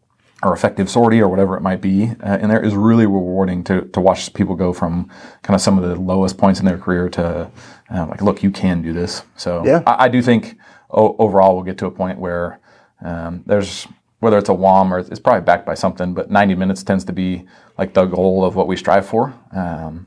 [0.45, 3.81] or effective sortie or whatever it might be uh, in there is really rewarding to,
[3.89, 5.11] to watch people go from
[5.43, 7.51] kind of some of the lowest points in their career to
[7.93, 9.23] uh, like, look, you can do this.
[9.37, 9.83] So Yeah.
[9.89, 10.57] I, I do think
[10.89, 12.61] o- overall we'll get to a point where
[13.05, 13.87] um, there's
[14.21, 17.13] whether it's a WOM or it's probably backed by something, but 90 minutes tends to
[17.13, 17.47] be
[17.79, 19.35] like the goal of what we strive for.
[19.53, 20.07] Um,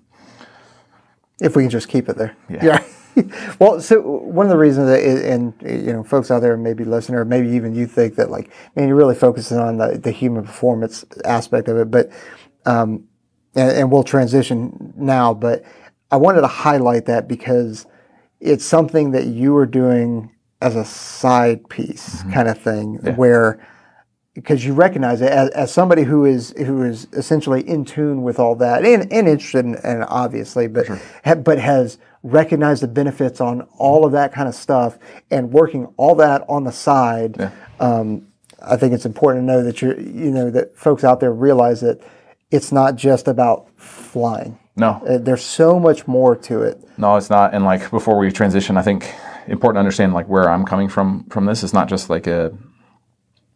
[1.41, 2.37] if we can just keep it there.
[2.47, 2.83] Yeah.
[3.59, 7.15] well, so one of the reasons that, and you know, folks out there maybe listen,
[7.15, 10.43] or maybe even you think that like, man, you're really focusing on the, the human
[10.43, 12.11] performance aspect of it, but,
[12.65, 13.05] um,
[13.55, 15.63] and, and we'll transition now, but
[16.11, 17.87] I wanted to highlight that because
[18.39, 20.32] it's something that you are doing
[20.63, 22.33] as a side piece Mm-hmm.
[22.33, 23.65] kind of thing where
[24.33, 28.39] because you recognize it as, as somebody who is who is essentially in tune with
[28.39, 30.87] all that and, and interested in, and obviously but
[31.25, 34.97] ha, but has recognized the benefits on all of that kind of stuff
[35.29, 38.27] and working all that on the side um,
[38.65, 41.81] I think it's important to know that you're you know that folks out there realize
[41.81, 41.99] that
[42.49, 47.29] it's not just about flying No, Uh, there's so much more to it No, it's
[47.29, 47.53] not.
[47.53, 49.13] And like before we transition, I think
[49.47, 51.63] important to understand like where I'm coming from from this.
[51.63, 52.51] It's not just like a,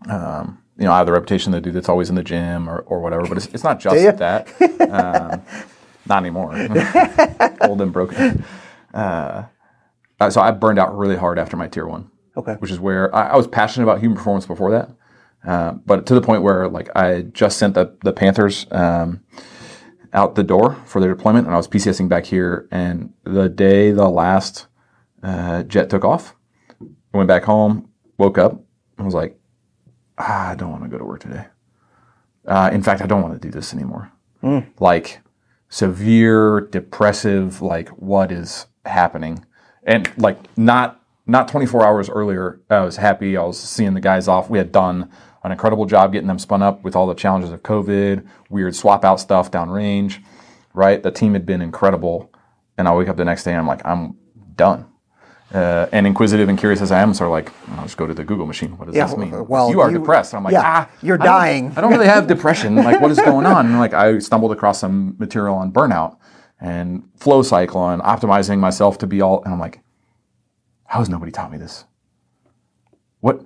[0.09, 2.70] um, you know, I have the reputation of the dude that's always in the gym
[2.70, 3.26] or, or whatever.
[3.28, 4.47] But it's, it's not just that.
[4.82, 5.41] Um,
[6.05, 6.53] not anymore.
[7.61, 8.43] Old and broken.
[8.93, 9.45] Uh,
[10.20, 12.11] uh, so I burned out really hard after my tier one.
[12.36, 12.53] Okay.
[12.59, 14.89] Which is where I, I was passionate about human performance before that.
[15.45, 18.68] Uh, but to the point where like I just sent the the Panthers.
[18.72, 19.22] Um,
[20.18, 22.68] out the door for their deployment, and I was PCSing back here.
[22.72, 24.65] And the day the last
[25.22, 26.36] uh, jet took off,
[26.82, 28.53] I went back home, woke up,
[28.97, 29.39] and was like,
[30.18, 31.45] ah, I don't want to go to work today.
[32.47, 34.11] Uh, in fact, I don't want to do this anymore.
[34.80, 35.22] Like
[35.70, 39.45] severe depressive, like what is happening,
[39.84, 43.38] and like not not 24 hours earlier, I was happy.
[43.38, 44.49] I was seeing the guys off.
[44.49, 45.11] We had done
[45.48, 49.04] an incredible job getting them spun up with all the challenges of COVID, weird swap
[49.04, 50.24] out stuff downrange,
[50.74, 51.02] right?
[51.02, 52.32] The team had been incredible.
[52.78, 54.16] And I wake up the next day and I'm like, I'm
[54.56, 54.86] done.
[55.54, 58.14] Uh, and inquisitive and curious as I am, sort of like, I'll just go to
[58.14, 58.78] the Google machine.
[58.78, 59.48] What does Yeah, this mean?
[59.48, 60.36] well, you are you- depressed.
[60.36, 61.74] I'm like, yeah, ah, you're I dying.
[61.76, 62.76] I don't really have depression.
[62.76, 63.66] Like, what is going on?
[63.68, 66.18] And like, I stumbled across some material on burnout
[66.60, 69.41] and flow cycle and optimizing myself to be all.
[69.43, 69.80] And I'm like,
[70.86, 71.86] how has nobody taught me this?
[73.22, 73.45] What,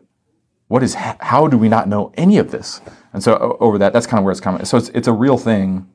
[0.72, 0.94] what is?
[0.96, 2.80] How do we not know any of this?
[3.12, 4.64] And so over that, that's kind of where it's coming.
[4.64, 5.86] So it's it's a real thing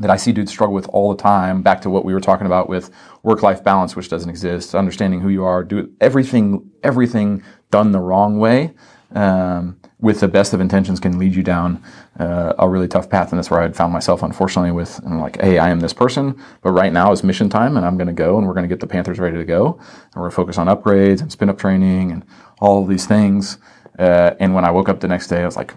[0.00, 1.60] that I see dudes struggle with all the time.
[1.60, 2.90] Back to what we were talking about with
[3.22, 4.74] work-life balance, which doesn't exist.
[4.74, 8.72] Understanding who you are, do everything everything done the wrong way.
[9.14, 11.82] Um, with the best of intentions can lead you down
[12.18, 14.72] uh, a really tough path, and that's where I had found myself, unfortunately.
[14.72, 17.84] With I'm like, hey, I am this person, but right now is mission time, and
[17.84, 20.14] I'm going to go, and we're going to get the Panthers ready to go, and
[20.16, 22.24] we're going to focus on upgrades and spin up training and
[22.60, 23.58] all of these things.
[23.98, 25.74] Uh, and when I woke up the next day, I was like,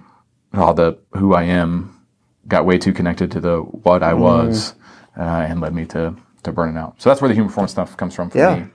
[0.53, 1.97] oh, the who I am
[2.47, 4.76] got way too connected to the what I was,
[5.17, 6.95] uh, and led me to to burning out.
[7.01, 8.55] So that's where the human performance stuff comes from for Yeah.
[8.55, 8.65] me.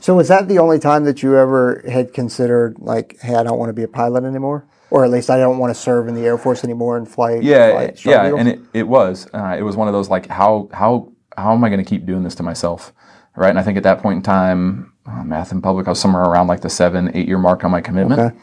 [0.00, 3.58] So was that the only time that you ever had considered like, hey, I don't
[3.58, 6.14] want to be a pilot anymore, or at least I don't want to serve in
[6.16, 7.36] the Air Force anymore and fly?
[7.36, 10.26] Yeah, fly it- yeah, and it, it was uh, it was one of those like
[10.26, 12.92] how how how am I going to keep doing this to myself,
[13.36, 13.50] right?
[13.50, 16.24] And I think at that point in time, uh, math in public, I was somewhere
[16.24, 18.20] around like the seven eight year mark on my commitment.
[18.20, 18.36] Okay.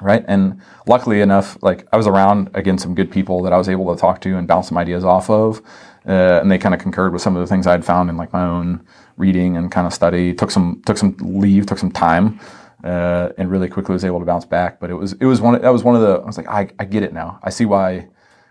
[0.00, 0.24] Right?
[0.28, 3.94] And luckily enough, like I was around again some good people that I was able
[3.94, 5.60] to talk to and bounce some ideas off of,
[6.06, 8.16] uh, and they kind of concurred with some of the things I had found in
[8.16, 8.84] like my own
[9.16, 10.34] reading and kind of study.
[10.34, 12.38] Took some took some leave, took some time,
[12.84, 14.78] uh, and really quickly was able to bounce back.
[14.80, 16.68] But it was it was one that was one of the I was like I,
[16.78, 17.38] I get it now.
[17.42, 18.08] I see why.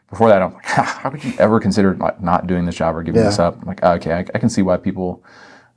[0.08, 3.02] Before that, I'm like, how could you ever consider like not doing this job or
[3.02, 3.28] giving Yeah.
[3.30, 3.60] this up?
[3.60, 5.24] I'm like, okay, I, I can see why people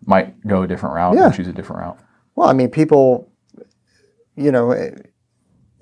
[0.05, 1.27] might go a different route Yeah.
[1.27, 1.99] and choose a different route.
[2.37, 3.33] Well, I mean, people,
[4.37, 4.91] you know, eh,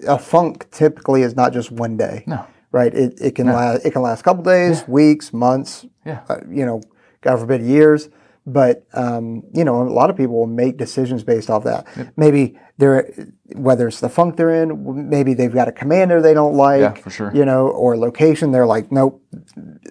[0.06, 2.24] a funk typically is not just one day.
[2.26, 2.46] No.
[2.72, 2.92] Right.
[2.92, 3.86] It, it can last.
[3.86, 5.86] It can last a couple days, weeks, months.
[6.04, 6.22] Yeah.
[6.28, 6.82] Uh, you know,
[7.22, 8.10] God forbid, years.
[8.46, 11.86] But um, you know, a lot of people will make decisions based off that.
[12.16, 13.12] Maybe they're
[13.54, 16.80] whether it's the funk they're in, maybe they've got a commander they don't like.
[16.80, 17.32] Yeah, for sure.
[17.34, 19.20] You know, or location they're like, nope,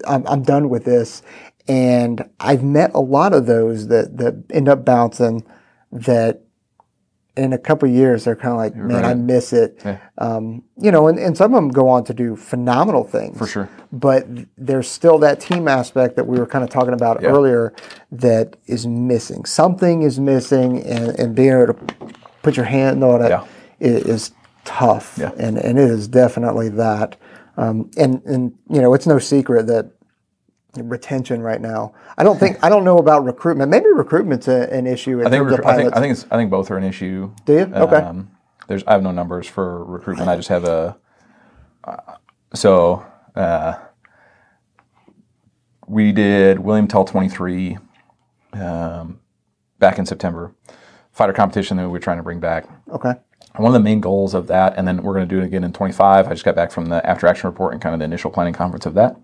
[0.08, 1.22] I'm, I'm done with this.
[1.68, 5.44] And I've met a lot of those that that end up bouncing
[5.92, 6.45] that
[7.38, 9.82] in a couple of years they're kind of like, man, I miss it.
[9.84, 10.00] Yeah.
[10.18, 13.38] Um, you know, and, and some of them go on to do phenomenal things.
[13.38, 13.70] For sure.
[13.92, 14.26] But
[14.58, 17.30] there's still that team aspect that we were kind of talking about Yeah.
[17.30, 17.74] earlier
[18.12, 19.46] that is missing.
[19.46, 23.46] Something is missing, and, and being able to put your hand on it Yeah.
[23.80, 24.32] is
[24.64, 25.18] tough.
[25.20, 25.32] Yeah.
[25.38, 27.18] And, and it is definitely that.
[27.58, 29.92] Um, and, and, you know, it's no secret that
[30.78, 31.94] retention right now.
[32.18, 33.70] I don't think I don't know about recruitment.
[33.72, 35.96] Maybe recruitment's a, an issue in I think, terms of I think.
[35.96, 37.34] I think it's I think both are an issue.
[37.46, 37.60] Do you?
[37.60, 37.98] Okay.
[37.98, 38.32] Um,
[38.68, 40.30] there's I have no numbers for recruitment.
[40.30, 40.98] I just have a.
[41.84, 42.16] Uh,
[42.54, 43.06] so
[43.36, 43.76] uh,
[45.88, 47.78] we did William Tell 23
[48.54, 49.20] um,
[49.80, 50.56] back in September,
[51.12, 52.68] fighter competition that we were trying to bring back.
[52.92, 53.14] okay.
[53.58, 55.64] One of the main goals of that, and then we're going to do it again
[55.64, 56.28] in 25.
[56.28, 58.54] I just got back from the after action report and kind of the initial planning
[58.54, 59.16] conference of that.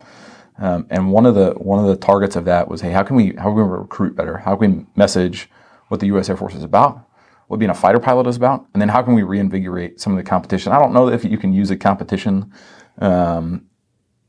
[0.62, 3.16] Um, and one of the one of the targets of that was, hey, how can
[3.16, 4.38] we how can we recruit better?
[4.38, 5.49] How can we message
[5.88, 6.30] what the U.S.
[6.30, 7.03] Air Force is about,
[7.47, 10.18] what being a fighter pilot is about, and then how can we reinvigorate some of
[10.18, 10.72] the competition?
[10.72, 12.53] I don't know if you can use a competition,
[12.99, 13.66] um,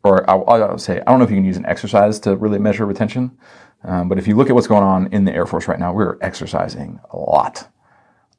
[0.02, 2.58] or I'll, I'll say I don't know if you can use an exercise to really
[2.58, 3.36] measure retention.
[3.84, 5.92] Um, but if you look at what's going on in the Air Force right now,
[5.92, 7.68] we're exercising a lot,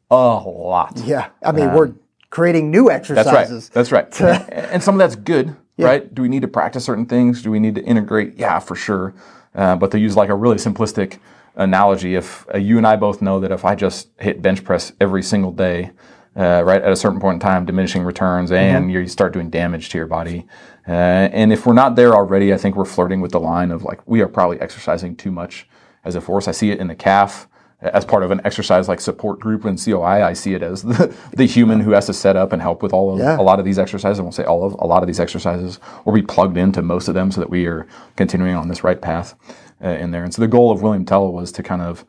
[0.10, 1.00] a lot.
[1.06, 1.94] Yeah, I mean we're
[2.32, 3.18] creating new Um, That's right.
[3.18, 3.70] exercises.
[3.70, 4.12] That's right.
[4.50, 6.14] and some of that's good, right?
[6.14, 7.42] Do we need to practice certain things?
[7.42, 8.38] Do we need to integrate?
[8.38, 9.14] Yeah, for sure.
[9.56, 11.20] Uh, but to use like a really simplistic
[11.56, 14.94] analogy, if uh, you and I both know that if I just hit bench press
[15.00, 15.92] every single day,
[16.36, 19.90] uh, right at a certain point in time, diminishing returns, and you start doing damage
[19.90, 20.48] to your body.
[20.88, 23.84] Uh, and if we're not there already, I think we're flirting with the line of
[23.84, 25.68] like we are probably exercising too much
[26.04, 26.48] as a force.
[26.48, 27.46] I see it in the CAF
[27.84, 31.16] as part of an exercise like support group in COI, I see it as the,
[31.34, 33.38] the human who has to set up and help with all of Yeah.
[33.40, 34.20] a lot of these exercises.
[34.20, 37.08] I won't say all of a lot of these exercises, or be plugged into most
[37.08, 39.36] of them so that we are continuing on this right path
[39.84, 40.24] uh, in there.
[40.24, 42.06] And so the goal of William Tell was to kind of,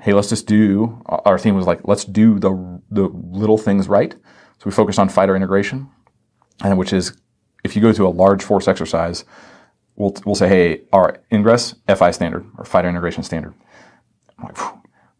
[0.00, 1.02] hey, let's just do.
[1.06, 4.12] Our theme was like, let's do the the little things right.
[4.12, 5.88] So we focused on fighter integration,
[6.64, 7.16] and which is
[7.64, 9.24] if you go to a large force exercise,
[9.96, 13.54] we'll we'll say, hey, our ingress FI standard or fighter integration standard.
[14.38, 14.56] I'm like.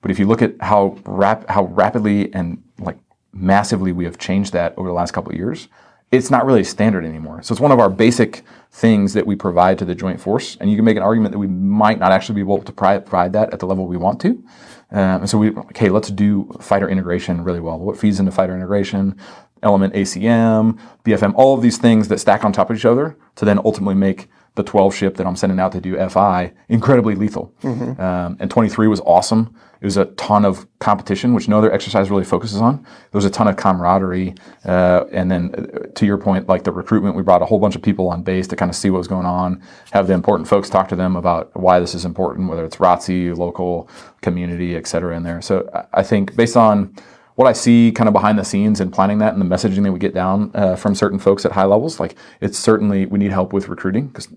[0.03, 2.99] But if you look at how rap- how rapidly and like
[3.33, 5.69] massively we have changed that over the last couple of years,
[6.11, 7.43] it's not really standard anymore.
[7.43, 10.71] So it's one of our basic things that we provide to the joint force, and
[10.71, 13.53] you can make an argument that we might not actually be able to provide that
[13.53, 14.45] at the level we want to.
[14.91, 17.79] Um, and so we okay, let's do fighter integration really well.
[17.79, 19.17] What feeds into fighter integration?
[19.63, 23.45] Element ACM, BFM, all of these things that stack on top of each other to
[23.45, 27.55] then ultimately make the 12 ship that I'm sending out to do FI incredibly lethal.
[27.99, 29.55] Um, and 23 was awesome.
[29.81, 32.83] It was a ton of competition, which no other exercise really focuses on.
[32.83, 34.35] There was a ton of camaraderie.
[34.65, 37.75] Uh, and then uh, to your point, like the recruitment, we brought a whole bunch
[37.75, 40.49] of people on base to kind of see what was going on, have the important
[40.49, 43.89] folks talk to them about why this is important, whether it's ROTC, local
[44.21, 45.43] community, et cetera, in there.
[45.43, 46.95] So I think based on
[47.35, 49.93] what I see kind of behind the scenes and planning that and the messaging that
[49.93, 53.33] we get down uh, from certain folks at high levels, like it's certainly we need
[53.33, 54.29] help with recruiting because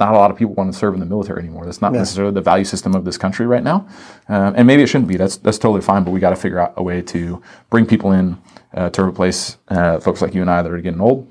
[0.00, 1.64] not a lot of people want to serve in the military anymore.
[1.64, 3.86] That's not necessarily the value system of this country right now,
[4.28, 5.16] um, and maybe it shouldn't be.
[5.16, 6.04] That's that's totally fine.
[6.04, 8.40] But we got to figure out a way to bring people in
[8.74, 11.30] uh, to replace uh, folks like you and I that are getting old,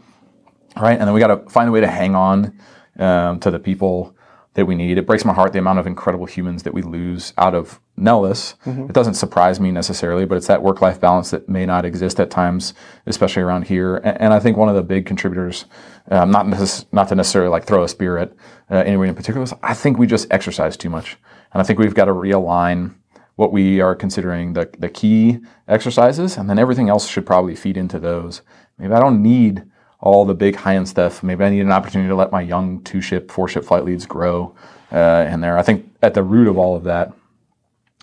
[0.77, 0.97] right?
[0.97, 2.57] And then we got to find a way to hang on
[2.99, 4.15] um, to the people
[4.55, 4.97] that we need.
[4.97, 8.55] It breaks my heart the amount of incredible humans that we lose out of Nellis.
[8.89, 12.31] It doesn't surprise me necessarily, but it's that work-life balance that may not exist at
[12.31, 12.73] times,
[13.05, 13.97] especially around here.
[13.97, 15.65] And, and I think one of the big contributors,
[16.09, 18.33] um, not necess- not to necessarily like throw a spear at
[18.71, 21.17] uh, anyone in particular, is I think we just exercise too much,
[21.53, 22.95] and I think we've got to realign
[23.35, 27.77] what we are considering the, the key exercises, and then everything else should probably feed
[27.77, 28.41] into those.
[28.77, 29.63] Maybe I don't need
[30.01, 31.23] all the big high end stuff.
[31.23, 34.05] Maybe I need an opportunity to let my young two ship, four ship flight leads
[34.05, 34.55] grow
[34.91, 35.57] uh, in there.
[35.57, 37.13] I think at the root of all of that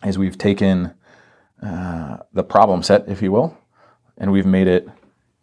[0.04, 0.92] is we've taken
[1.62, 3.56] uh, the problem set, if you will,
[4.18, 4.88] and we've made it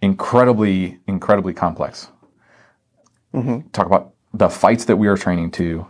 [0.02, 2.10] incredibly, incredibly complex.
[3.72, 5.88] Talk about the fights that we are training to.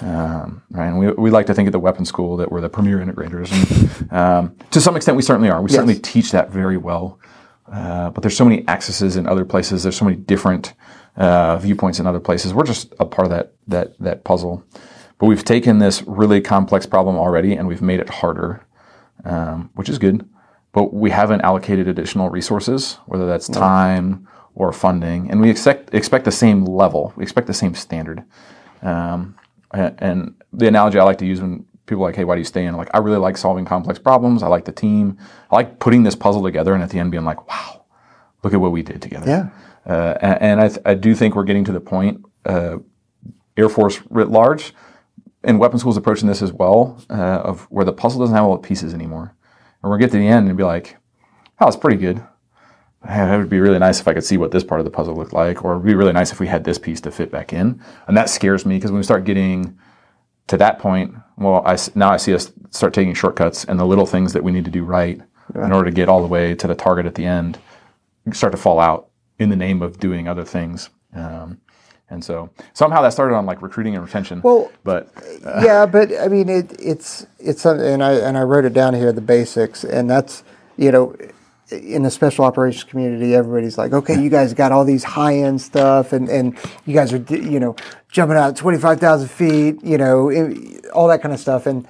[0.00, 2.68] Um, right, and we, we like to think at the weapons school that we're the
[2.68, 5.62] premier integrators, and um, to some extent we certainly are.
[5.62, 7.18] We certainly teach that very well.
[7.70, 9.82] Uh, but there's so many accesses in other places.
[9.82, 10.74] There's so many different
[11.16, 12.52] uh, viewpoints in other places.
[12.52, 14.64] We're just a part of that that that puzzle.
[15.18, 18.66] But we've taken this really complex problem already and we've made it harder,
[19.24, 20.28] um, which is good.
[20.72, 26.24] But we haven't allocated additional resources, whether that's time or funding, and we expect expect
[26.24, 27.12] the same level.
[27.16, 28.24] We expect the same standard.
[28.82, 29.36] Um,
[29.72, 32.40] and, and the analogy I like to use when people are like, "Hey, why do
[32.40, 34.42] you stay in?" Like, I really like solving complex problems.
[34.42, 35.18] I like the team.
[35.50, 37.84] I like putting this puzzle together, and at the end, being like, "Wow,
[38.42, 39.92] look at what we did together." Yeah.
[39.92, 42.78] Uh, and and I, th- I do think we're getting to the point, uh,
[43.56, 44.72] Air Force writ large,
[45.42, 48.56] and weapons schools approaching this as well, uh, of where the puzzle doesn't have all
[48.56, 49.34] the pieces anymore.
[49.82, 50.96] And we'll get to the end and be like,
[51.60, 52.22] "Oh, it's pretty good."
[53.06, 54.90] Man, it would be really nice if I could see what this part of the
[54.90, 57.30] puzzle looked like, or it'd be really nice if we had this piece to fit
[57.30, 57.82] back in.
[58.06, 59.78] And that scares me because when we start getting
[60.46, 64.06] to that point, well, I now I see us start taking shortcuts and the little
[64.06, 65.20] things that we need to do right
[65.54, 67.58] in order to get all the way to the target at the end
[68.32, 69.08] start to fall out
[69.38, 70.88] in the name of doing other things.
[71.14, 71.60] Um,
[72.10, 74.40] and so somehow that started on like recruiting and retention.
[74.42, 75.10] Well, but
[75.62, 78.94] yeah, but I mean, it, it's it's something, and I and I wrote it down
[78.94, 80.44] here, the basics, and that's
[80.76, 81.16] you know,
[81.70, 85.60] in the special operations community, everybody's like, okay, you guys got all these high end
[85.60, 87.74] stuff, and and you guys are you know
[88.14, 90.30] jumping out twenty five thousand feet, you know,
[90.94, 91.86] all that kind of stuff, and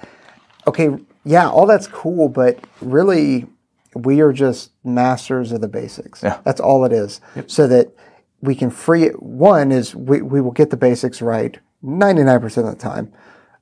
[0.67, 0.89] okay,
[1.23, 3.45] yeah, all that's cool, but really,
[3.93, 6.23] we are just masters of the basics.
[6.23, 6.39] Yeah.
[6.43, 7.21] That's all it is.
[7.47, 7.93] So that
[8.41, 9.21] we can free it.
[9.21, 13.13] One is we, we will get the basics right 99% of the time.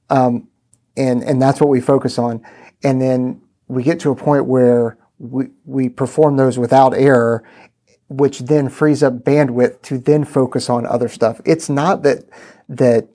[0.10, 0.48] Um,
[0.96, 2.42] and, and that's what we focus on.
[2.84, 7.44] And then we get to a point where we, we perform those without error,
[8.18, 11.42] which then frees up bandwidth to then focus on other stuff.
[11.46, 12.24] It's not that,
[12.70, 13.08] that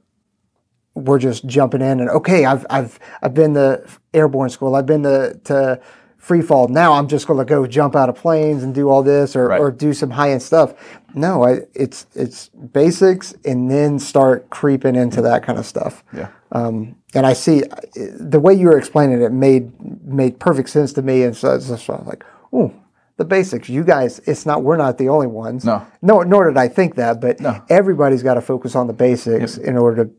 [0.94, 5.04] we're just jumping in and okay, I've I've I've been to airborne school, I've been
[5.04, 5.80] to, to
[6.16, 6.66] free fall.
[6.66, 9.46] Now I'm just going to go jump out of planes and do all this or,
[9.48, 9.60] Right.
[9.60, 10.74] or do some high end stuff.
[11.14, 16.02] No, I, it's it's basics and then start creeping into that kind of stuff.
[16.12, 16.28] Yeah.
[16.50, 17.76] Um, and I see uh,
[18.18, 19.70] the way you were explaining it made
[20.04, 21.22] made perfect sense to me.
[21.22, 22.74] And so it's just like, oh,
[23.18, 23.68] the basics.
[23.68, 24.62] You guys, it's not.
[24.62, 25.64] We're not the only ones.
[25.64, 25.86] No.
[26.00, 26.22] No.
[26.22, 27.20] Nor did I think that.
[27.20, 27.62] But No.
[27.68, 30.10] everybody's got to focus on the basics in order to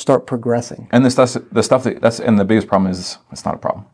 [0.00, 0.88] start progressing.
[0.92, 3.58] And the stuff, the stuff that that's and the biggest problem is it's not a
[3.58, 3.84] problem.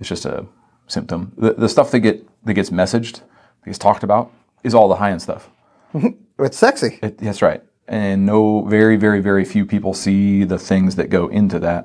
[0.00, 0.46] It's just a
[0.88, 1.32] symptom.
[1.36, 4.32] The, the stuff that get that gets messaged, that gets talked about,
[4.64, 5.50] is all the high end stuff.
[6.38, 6.98] It's sexy.
[7.02, 7.62] It, that's right.
[7.86, 11.84] And no, very, very, very few people see the things that go into that,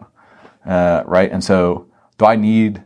[0.65, 1.31] uh, right?
[1.31, 1.85] And so,
[2.17, 2.81] do I need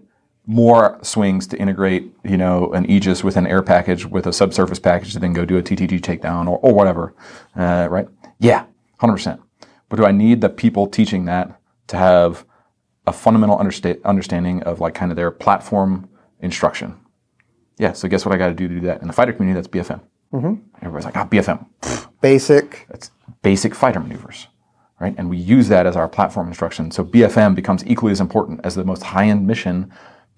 [0.47, 4.79] more swings to integrate, you know, an Aegis with an air package with a subsurface
[4.79, 7.13] package to then go do a TTG takedown or, or whatever,
[7.55, 8.07] uh, right?
[8.39, 8.65] Yeah,
[8.99, 9.41] hundred percent.
[9.89, 12.45] But do I need the people teaching that to have
[13.07, 16.97] a fundamental understa- understanding of like kind of their platform instruction?
[17.77, 17.93] Yeah.
[17.93, 19.55] So guess what I got to do to do that in the fighter community?
[19.61, 20.01] That's BFM.
[20.81, 21.65] Everybody's like, ah, BFM.
[21.81, 22.85] Pfft, Basic.
[22.89, 23.11] that's
[23.41, 24.47] basic fighter maneuvers,
[24.99, 25.13] right?
[25.17, 26.89] And we use that as our platform instruction.
[26.91, 29.91] So BFM becomes equally as important as the most high-end mission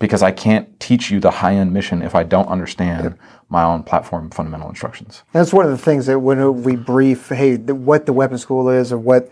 [0.04, 4.30] because I can't teach you the high-end mission if I don't understand my own platform
[4.32, 5.24] fundamental instructions.
[5.32, 8.68] That's one of the things that when we brief, hey, the, what the weapon school
[8.68, 9.30] is, or what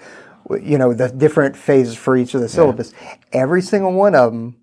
[0.61, 2.93] you know, the different phases for each of the syllabus.
[3.33, 4.55] Every single one of them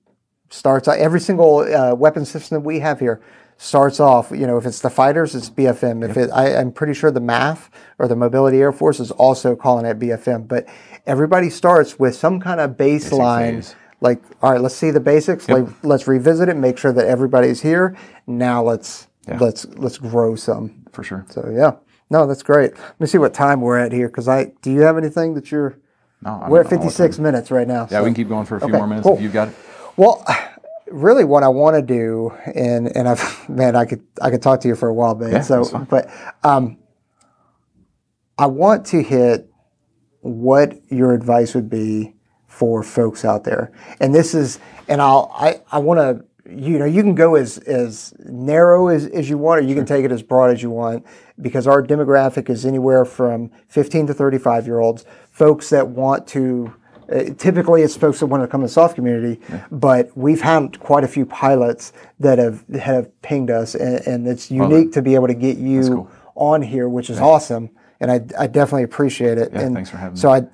[0.48, 0.88] starts.
[0.88, 3.20] Every single uh, weapon system that we have here
[3.58, 4.30] starts off.
[4.30, 6.08] You know, if it's the fighters, it's BFM.
[6.08, 9.54] If it, I, I'm pretty sure the MAF or the Mobility Air Force is also
[9.54, 10.48] calling it BFM.
[10.48, 10.66] But
[11.04, 13.74] everybody starts with some kind of baseline.
[14.00, 15.48] Like, all right, let's see the basics.
[15.48, 16.56] Like, let's revisit it.
[16.56, 17.96] Make sure that everybody's here.
[18.26, 19.08] Now let's
[19.40, 20.84] let's let's grow some.
[20.92, 21.26] For sure.
[21.30, 21.72] So yeah,
[22.10, 22.72] no, that's great.
[22.76, 25.50] Let me see what time we're at here because I do you have anything that
[25.50, 25.78] you're?
[26.22, 27.82] No, I We're at 56 minutes right now.
[27.82, 29.16] Yeah, so- we can keep going for a few Okay, more minutes cool.
[29.16, 29.54] if you've got it.
[29.96, 30.24] Well,
[30.90, 34.60] really, what I want to do, and and I've man, I could I could talk
[34.60, 35.32] to you for a while, man.
[35.32, 36.08] Yeah, so, but
[36.42, 36.78] um,
[38.38, 39.50] I want to hit
[40.20, 42.14] what your advice would be
[42.58, 46.24] for folks out there, and this is, and I'll I I want to.
[46.50, 49.84] You know, you can go as as narrow as, as you want, or you can
[49.84, 51.04] take it as broad as you want,
[51.42, 56.72] because our demographic is anywhere from 15 to 35 year olds, folks that want to
[57.10, 59.40] uh, typically, it's folks that want to come to the soft community,
[59.70, 64.50] but we've had quite a few pilots that have have pinged us, and, and it's
[64.50, 66.10] unique to be able to get you cool.
[66.34, 69.52] on here, which is awesome, and I, I definitely appreciate it.
[69.52, 70.46] and thanks for having so I.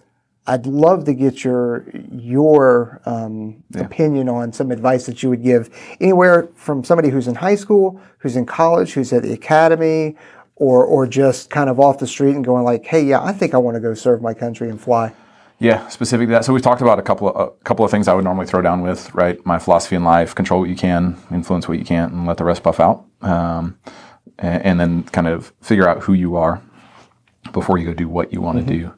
[0.46, 5.70] I'd love to get your your um, opinion on some advice that you would give
[6.00, 10.16] anywhere from somebody who's in high school, who's in college, who's at the academy,
[10.56, 13.54] or or just kind of off the street and going like, hey, yeah, I think
[13.54, 15.14] I want to go serve my country and fly.
[15.60, 16.44] Yeah, specific to that.
[16.44, 18.60] So we've talked about a couple of a couple of things I would normally throw
[18.60, 19.44] down with, right?
[19.46, 22.44] My philosophy in life: control what you can, influence what you can't, and let the
[22.44, 23.06] rest puff out.
[23.22, 23.78] Um,
[24.38, 26.60] and, and then kind of figure out who you are
[27.52, 28.92] before you go do what you want to do.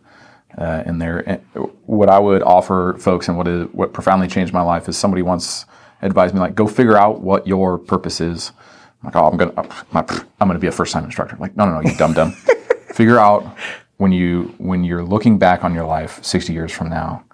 [0.57, 1.42] Uh, in there, And
[1.84, 5.20] what I would offer folks, and what is what profoundly changed my life, is somebody
[5.20, 5.66] once
[6.00, 8.52] advised me like, go figure out what your purpose is.
[9.02, 9.52] I'm like, oh, I'm gonna,
[9.92, 11.34] I'm gonna be a first time instructor.
[11.34, 12.32] I'm like, no, no, no, you dumb dumb.
[12.94, 13.44] figure out
[13.98, 17.24] when you when you're looking back on your life 60 years from now,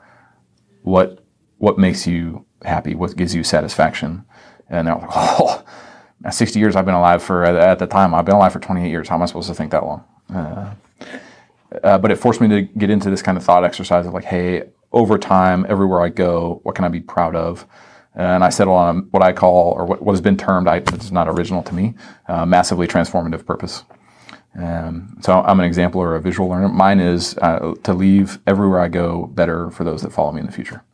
[0.83, 1.25] what
[1.59, 4.25] what makes you happy, what gives you satisfaction,
[4.69, 5.63] and they're like, oh,
[6.31, 9.09] 60 years I've been alive for at the time I've been alive for 28 years.
[9.09, 10.05] How am I supposed to think that long?
[10.33, 10.75] Uh,
[11.83, 14.25] uh, but it forced me to get into this kind of thought exercise of like,
[14.25, 17.67] hey, over time, everywhere I go, what can I be proud of?
[18.15, 21.11] And I settled on what I call, or what, what has been termed, I, it's
[21.11, 21.95] not original to me,
[22.29, 23.85] uh, massively transformative purpose.
[24.55, 26.69] Um, so I'm an example or a visual learner.
[26.69, 30.47] Mine is uh, to leave everywhere I go better for those that follow me in
[30.47, 30.85] the future.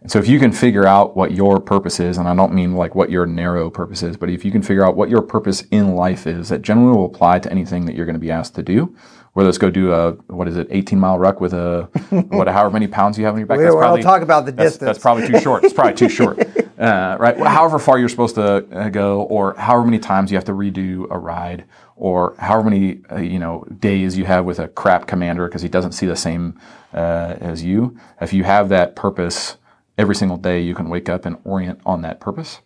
[0.00, 2.74] And so if you can figure out what your purpose is, and I don't mean
[2.74, 5.64] like what your narrow purpose is, but if you can figure out what your purpose
[5.70, 8.54] in life is, that generally will apply to anything that you're going to be asked
[8.54, 8.96] to do.
[9.38, 11.82] Whether it's go do a what is it, 18 mile ruck with a
[12.30, 13.58] what, however many pounds you have on your back.
[13.58, 14.88] We- we'll talk about the that's- distance.
[14.88, 15.62] That's probably too short.
[15.62, 16.40] It's probably too short,
[16.80, 17.38] uh, right?
[17.38, 20.52] Well, however far you're supposed to uh, go, or however many times you have to
[20.54, 25.06] redo a ride, or however many uh, you know days you have with a crap
[25.06, 26.58] commander because he doesn't see the same
[26.92, 27.96] uh, as you.
[28.20, 29.56] If you have that purpose
[29.96, 32.58] every single day, you can wake up and orient on that purpose.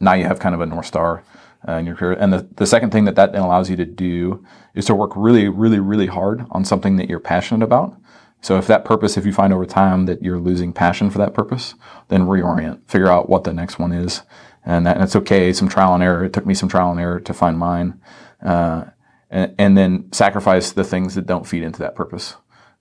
[0.00, 1.22] Now you have kind of a north star
[1.68, 2.16] uh, in your career.
[2.18, 4.44] And the, the second thing that that allows you to do
[4.74, 7.96] is to work really, really, really hard on something that you're passionate about.
[8.40, 11.34] So if that purpose, if you find over time that you're losing passion for that
[11.34, 11.74] purpose,
[12.08, 14.22] then reorient, figure out what the next one is.
[14.64, 16.24] And, that, and it's okay, some trial and error.
[16.24, 18.00] It took me some trial and error to find mine.
[18.44, 18.86] Uh,
[19.30, 22.36] and, and then sacrifice the things that don't feed into that purpose.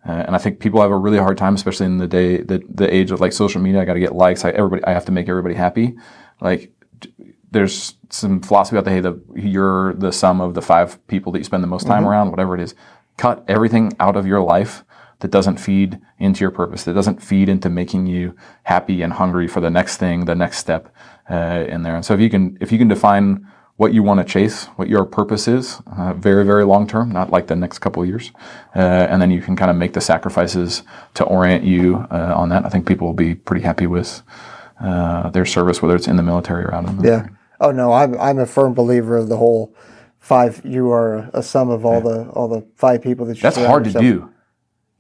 [0.07, 2.63] Uh, and I think people have a really hard time, especially in the day, the,
[2.67, 3.82] the age of like social media.
[3.82, 4.43] I got to get likes.
[4.43, 5.95] I, everybody, I have to make everybody happy.
[6.39, 6.73] Like,
[7.51, 11.39] there's some philosophy about the hey, the you're the sum of the five people that
[11.39, 12.75] you spend the most time around, whatever it is.
[13.17, 14.83] Cut everything out of your life
[15.19, 19.47] that doesn't feed into your purpose, that doesn't feed into making you happy and hungry
[19.47, 20.93] for the next thing, the next step
[21.29, 21.95] uh, in there.
[21.95, 23.47] And so if you can, if you can define
[23.77, 27.31] what you want to chase, what your purpose is, uh, very, very long term, not
[27.31, 28.31] like the next couple of years.
[28.75, 30.83] Uh, and then you can kind of make the sacrifices
[31.13, 32.65] to orient you uh, on that.
[32.65, 34.21] I think people will be pretty happy with
[34.79, 37.29] uh, their service, whether it's in the military or out of the military.
[37.29, 37.37] Yeah.
[37.62, 39.74] Oh no, I'm I'm a firm believer of the whole
[40.20, 40.62] five.
[40.66, 43.41] You are a sum of all the all the five people that you.
[43.41, 44.30] That's hard to yourself- do.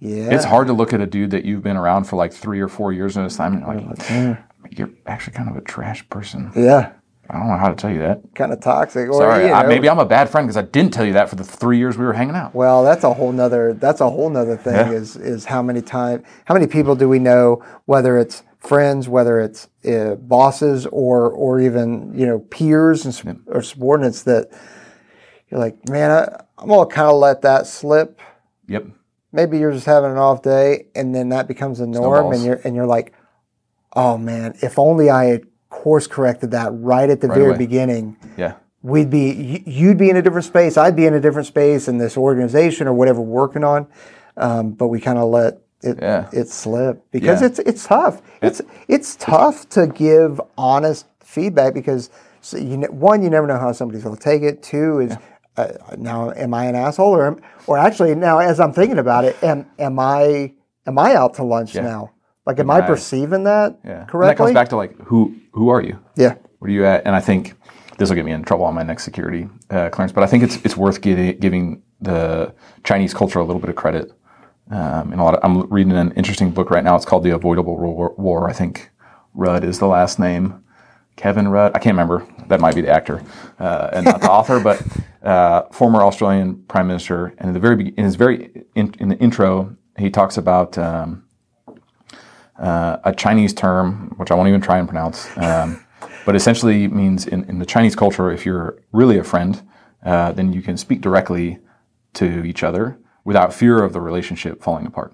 [0.01, 0.33] Yeah.
[0.33, 2.67] It's hard to look at a dude that you've been around for like three or
[2.67, 6.51] four years a time and you're oh, like, you're actually kind of a trash person.
[6.55, 6.93] Yeah.
[7.29, 8.21] I don't know how to tell you that.
[8.33, 9.07] Kind of toxic.
[9.07, 11.29] Or, Sorry, you I, maybe I'm a bad friend because I didn't tell you that
[11.29, 12.53] for the three years we were hanging out.
[12.53, 13.73] Well, that's a whole nother.
[13.73, 14.73] That's a whole nother thing.
[14.73, 14.91] Yeah.
[14.91, 17.63] Is is how many time, how many people do we know?
[17.85, 23.41] Whether it's friends, whether it's uh, bosses, or or even you know peers and sub-
[23.47, 24.49] or subordinates that
[25.49, 28.19] you're like, man, I, I'm gonna kind of let that slip.
[28.67, 28.87] Yep.
[29.33, 32.61] Maybe you're just having an off day, and then that becomes a norm, and you're
[32.63, 33.13] and you're like,
[33.93, 37.57] oh man, if only I had course corrected that right at the very away.
[37.57, 38.55] beginning Yeah.
[38.83, 41.97] we'd be you'd be in a different space i'd be in a different space in
[41.97, 43.87] this organization or whatever we're working on
[44.35, 46.29] um, but we kind of let it Yeah.
[46.31, 47.47] it slip because Yeah.
[47.47, 52.09] it's it's tough it's it's tough to give honest feedback because
[52.41, 55.15] so you ne- one you never know how somebody's going to take it two is
[55.57, 55.67] uh,
[55.97, 59.35] now am i an asshole or am, or actually now as i'm thinking about it
[59.43, 60.51] am am i
[60.87, 62.11] am i out to lunch now
[62.45, 63.91] like am i I- perceiving that Yeah.
[63.91, 65.99] And that correctly comes back to like, who who are you?
[66.15, 67.05] yeah Where are you at?
[67.05, 67.55] And I think
[67.97, 70.43] this will get me in trouble on my next security uh, clearance, but I think
[70.43, 72.53] it's it's worth giving the
[72.83, 74.11] Chinese culture a little bit of credit.
[74.71, 76.95] Um, and a lot of, I'm reading an interesting book right now.
[76.95, 78.15] It's called The Avoidable War.
[78.17, 78.49] War.
[78.49, 78.89] I think
[79.33, 80.63] Rudd is the last name.
[81.17, 81.73] Kevin Rudd.
[81.75, 82.25] I can't remember.
[82.47, 83.21] That might be the actor
[83.59, 84.81] uh, and not the author, but
[85.23, 87.33] uh, former Australian prime minister.
[87.37, 91.25] And in the very in his very in, in the intro, he talks about um,
[92.57, 95.85] uh, a Chinese term, which I won't even try and pronounce, um,
[96.25, 99.61] but essentially means in, in the Chinese culture, if you're really a friend,
[100.05, 101.59] uh, then you can speak directly
[102.13, 105.13] to each other without fear of the relationship falling apart.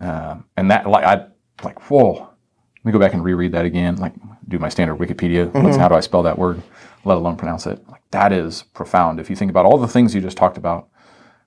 [0.00, 1.26] Um, and that, like, I
[1.62, 2.12] like, whoa.
[2.12, 3.96] Let me go back and reread that again.
[3.96, 4.12] Like,
[4.46, 5.50] do my standard Wikipedia.
[5.62, 6.62] What's, how do I spell that word?
[7.04, 7.82] Let alone pronounce it.
[7.88, 9.18] Like, that is profound.
[9.20, 10.88] If you think about all the things you just talked about,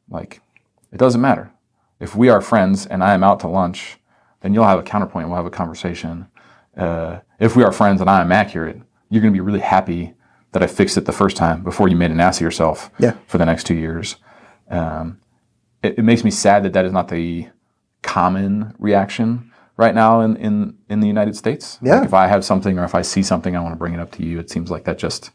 [0.10, 0.42] like,
[0.92, 1.52] it doesn't matter.
[2.00, 3.98] If we are friends and I am out to lunch,
[4.42, 5.28] then you'll have a counterpoint.
[5.28, 6.28] We'll have a conversation.
[6.76, 10.14] Uh, if we are friends and I am accurate, you're going to be really happy
[10.54, 13.16] that I fixed it the first time before you made an ass of yourself Yeah.
[13.28, 14.16] for the next two years.
[14.70, 15.20] Um,
[15.84, 17.48] it, it makes me sad that that is not the
[18.02, 21.78] common reaction right now in, in, in the United States.
[21.82, 21.98] Yeah.
[21.98, 24.00] Like if I have something or if I see something, I want to bring it
[24.00, 24.40] up to you.
[24.40, 25.32] It seems like that just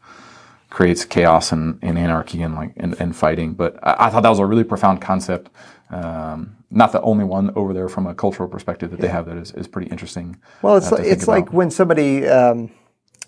[0.69, 3.53] creates chaos and, and anarchy and like and, and fighting.
[3.53, 5.49] But I, I thought that was a really profound concept.
[5.89, 9.37] Um, not the only one over there from a cultural perspective that they have that
[9.37, 10.41] is, is pretty interesting.
[10.63, 12.71] Well, it's uh, like, it's like when somebody um,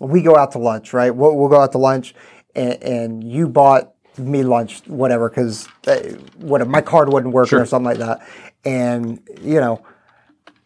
[0.00, 1.14] we go out to lunch, right?
[1.14, 2.14] We'll, we'll go out to lunch,
[2.56, 6.00] and, and you bought me lunch, whatever, because uh,
[6.36, 8.26] what my card wouldn't working or something like that,
[8.64, 9.84] and you know,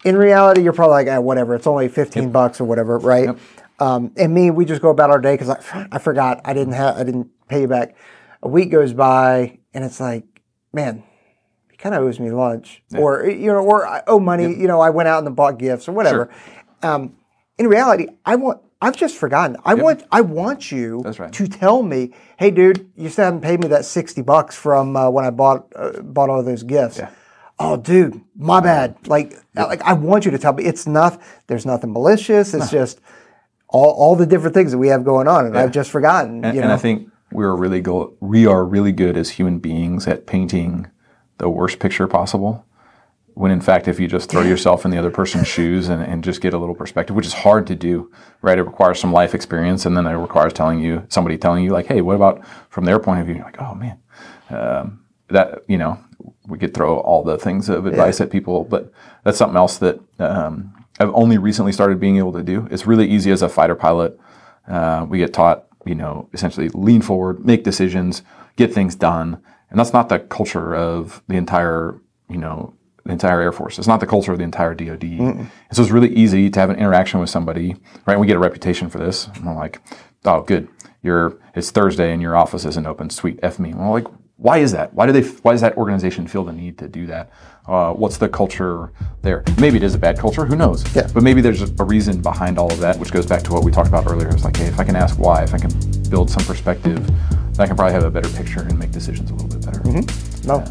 [0.05, 3.29] in reality, you're probably like, eh, whatever, it's only fifteen bucks or whatever, right?
[3.79, 6.75] Um, and me, we just go about our day because I, I forgot I didn't
[6.75, 7.97] have I didn't pay you back.
[8.43, 10.25] A week goes by, and it's like,
[10.73, 11.03] man,
[11.71, 14.45] he kind of owes me lunch, or you know, or I owe money.
[14.55, 16.31] You know, I went out and bought gifts or whatever.
[16.83, 17.17] Um,
[17.59, 18.63] in reality, I want.
[18.83, 19.57] I've just forgotten.
[19.65, 20.05] I want.
[20.11, 21.33] I want you right.
[21.33, 25.11] to tell me, hey, dude, you still haven't paid me that sixty bucks from uh,
[25.11, 27.01] when I bought uh, bought all those gifts.
[27.59, 28.97] Oh, dude, my bad.
[29.07, 30.65] Like, like I want you to tell me.
[30.65, 31.21] It's not.
[31.47, 32.55] There's nothing malicious.
[32.55, 33.01] It's just
[33.69, 36.43] all, all the different things that we have going on, and I've just forgotten.
[36.43, 40.07] And, you and I think we're really go- we are really good as human beings
[40.07, 40.91] at painting
[41.37, 42.65] the worst picture possible.
[43.35, 46.23] When in fact, if you just throw yourself in the other person's shoes and, and
[46.23, 48.11] just get a little perspective, which is hard to do,
[48.43, 48.59] right?
[48.59, 51.87] It requires some life experience, and then it requires telling you somebody telling you like,
[51.87, 53.99] "Hey, what about from their point of view?" You're like, "Oh man,
[54.51, 55.99] um, that you know,
[56.47, 58.93] we could throw all the things of advice at people, but
[59.25, 62.69] that's something else that um, I've only recently started being able to do.
[62.71, 64.19] It's really easy as a fighter pilot.
[64.69, 68.23] Uh, we get taught, you know, essentially lean forward, make decisions,
[68.57, 72.75] get things done, and that's not the culture of the entire, you know,
[73.05, 73.79] the entire Air Force.
[73.79, 75.05] It's not the culture of the entire DoD.
[75.05, 77.77] And so it's really easy to have an interaction with somebody,
[78.07, 78.15] right?
[78.15, 79.27] And we get a reputation for this.
[79.27, 79.81] And I'm like,
[80.25, 80.69] oh, good.
[81.03, 83.09] You're it's Thursday and your office isn't open.
[83.11, 83.73] Sweet, f me.
[83.73, 84.93] Well, like, why is that?
[84.95, 85.23] Why do they?
[85.23, 87.31] Why does that organization feel the need to do that?
[87.67, 88.93] Uh, what's the culture
[89.23, 89.45] there?
[89.59, 90.45] Maybe it is a bad culture.
[90.45, 90.85] Who knows?
[90.95, 91.09] Yeah.
[91.13, 93.71] But maybe there's a reason behind all of that, which goes back to what we
[93.71, 94.29] talked about earlier.
[94.29, 95.71] It's like, hey, if I can ask why, if I can
[96.11, 99.35] build some perspective, then I can probably have a better picture and make decisions a
[99.35, 99.83] little bit better.
[100.47, 100.65] No.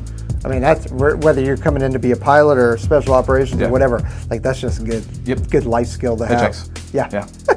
[0.45, 3.67] I mean, that's whether you're coming in to be a pilot or special operations Yeah.
[3.67, 4.07] or whatever.
[4.29, 5.49] Like that's just a good, Yep.
[5.49, 6.39] good life skill to have.
[6.39, 6.69] checks.
[6.93, 7.09] Yeah.
[7.11, 7.25] Yeah.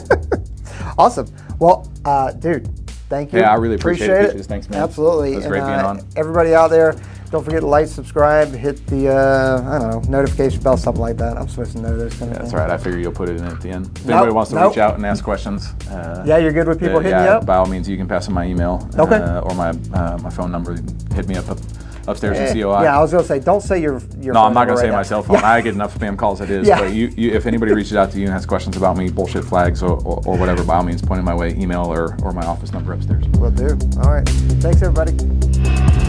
[0.99, 1.27] Awesome.
[1.59, 2.69] Well, uh, dude,
[3.09, 3.39] thank you.
[3.39, 4.47] Yeah, I really appreciate it, Peaches.
[4.47, 4.83] Thanks, man.
[4.83, 5.33] Absolutely.
[5.33, 6.01] It was And, great being uh, on.
[6.17, 6.95] Everybody out there,
[7.31, 11.17] don't forget to like, subscribe, hit the uh, I don't know notification bell, something like
[11.19, 11.39] that.
[11.39, 12.55] I'm supposed to know those kind of That's things.
[12.55, 12.71] all right.
[12.71, 13.87] I figure you'll put it in at the end.
[13.97, 14.73] If Nope, anybody wants to nope.
[14.73, 17.31] reach out and ask questions, uh, Yeah, you're good with people uh, hitting yeah, you
[17.31, 17.47] up.
[17.47, 19.17] by all means, you can pass them my email Okay.
[19.17, 20.77] uh, or my uh, my phone number.
[21.15, 21.45] Hit me up,
[22.03, 22.83] up upstairs in Eh, COI.
[22.85, 24.35] Yeah, I was gonna say, don't say your your.
[24.35, 25.37] no, I'm not going to say right my cell phone.
[25.37, 25.51] Yeah.
[25.53, 26.69] I get enough spam calls as it is.
[26.69, 26.81] Yeah.
[26.81, 29.45] But you, you, if anybody reaches out to you and has questions about me, bullshit
[29.45, 32.33] flags or, or, or whatever, by all means, point it my way, email or, or
[32.33, 33.27] my office number upstairs.
[33.39, 33.79] Will do.
[34.03, 34.29] All right.
[34.29, 36.02] Thanks, everybody.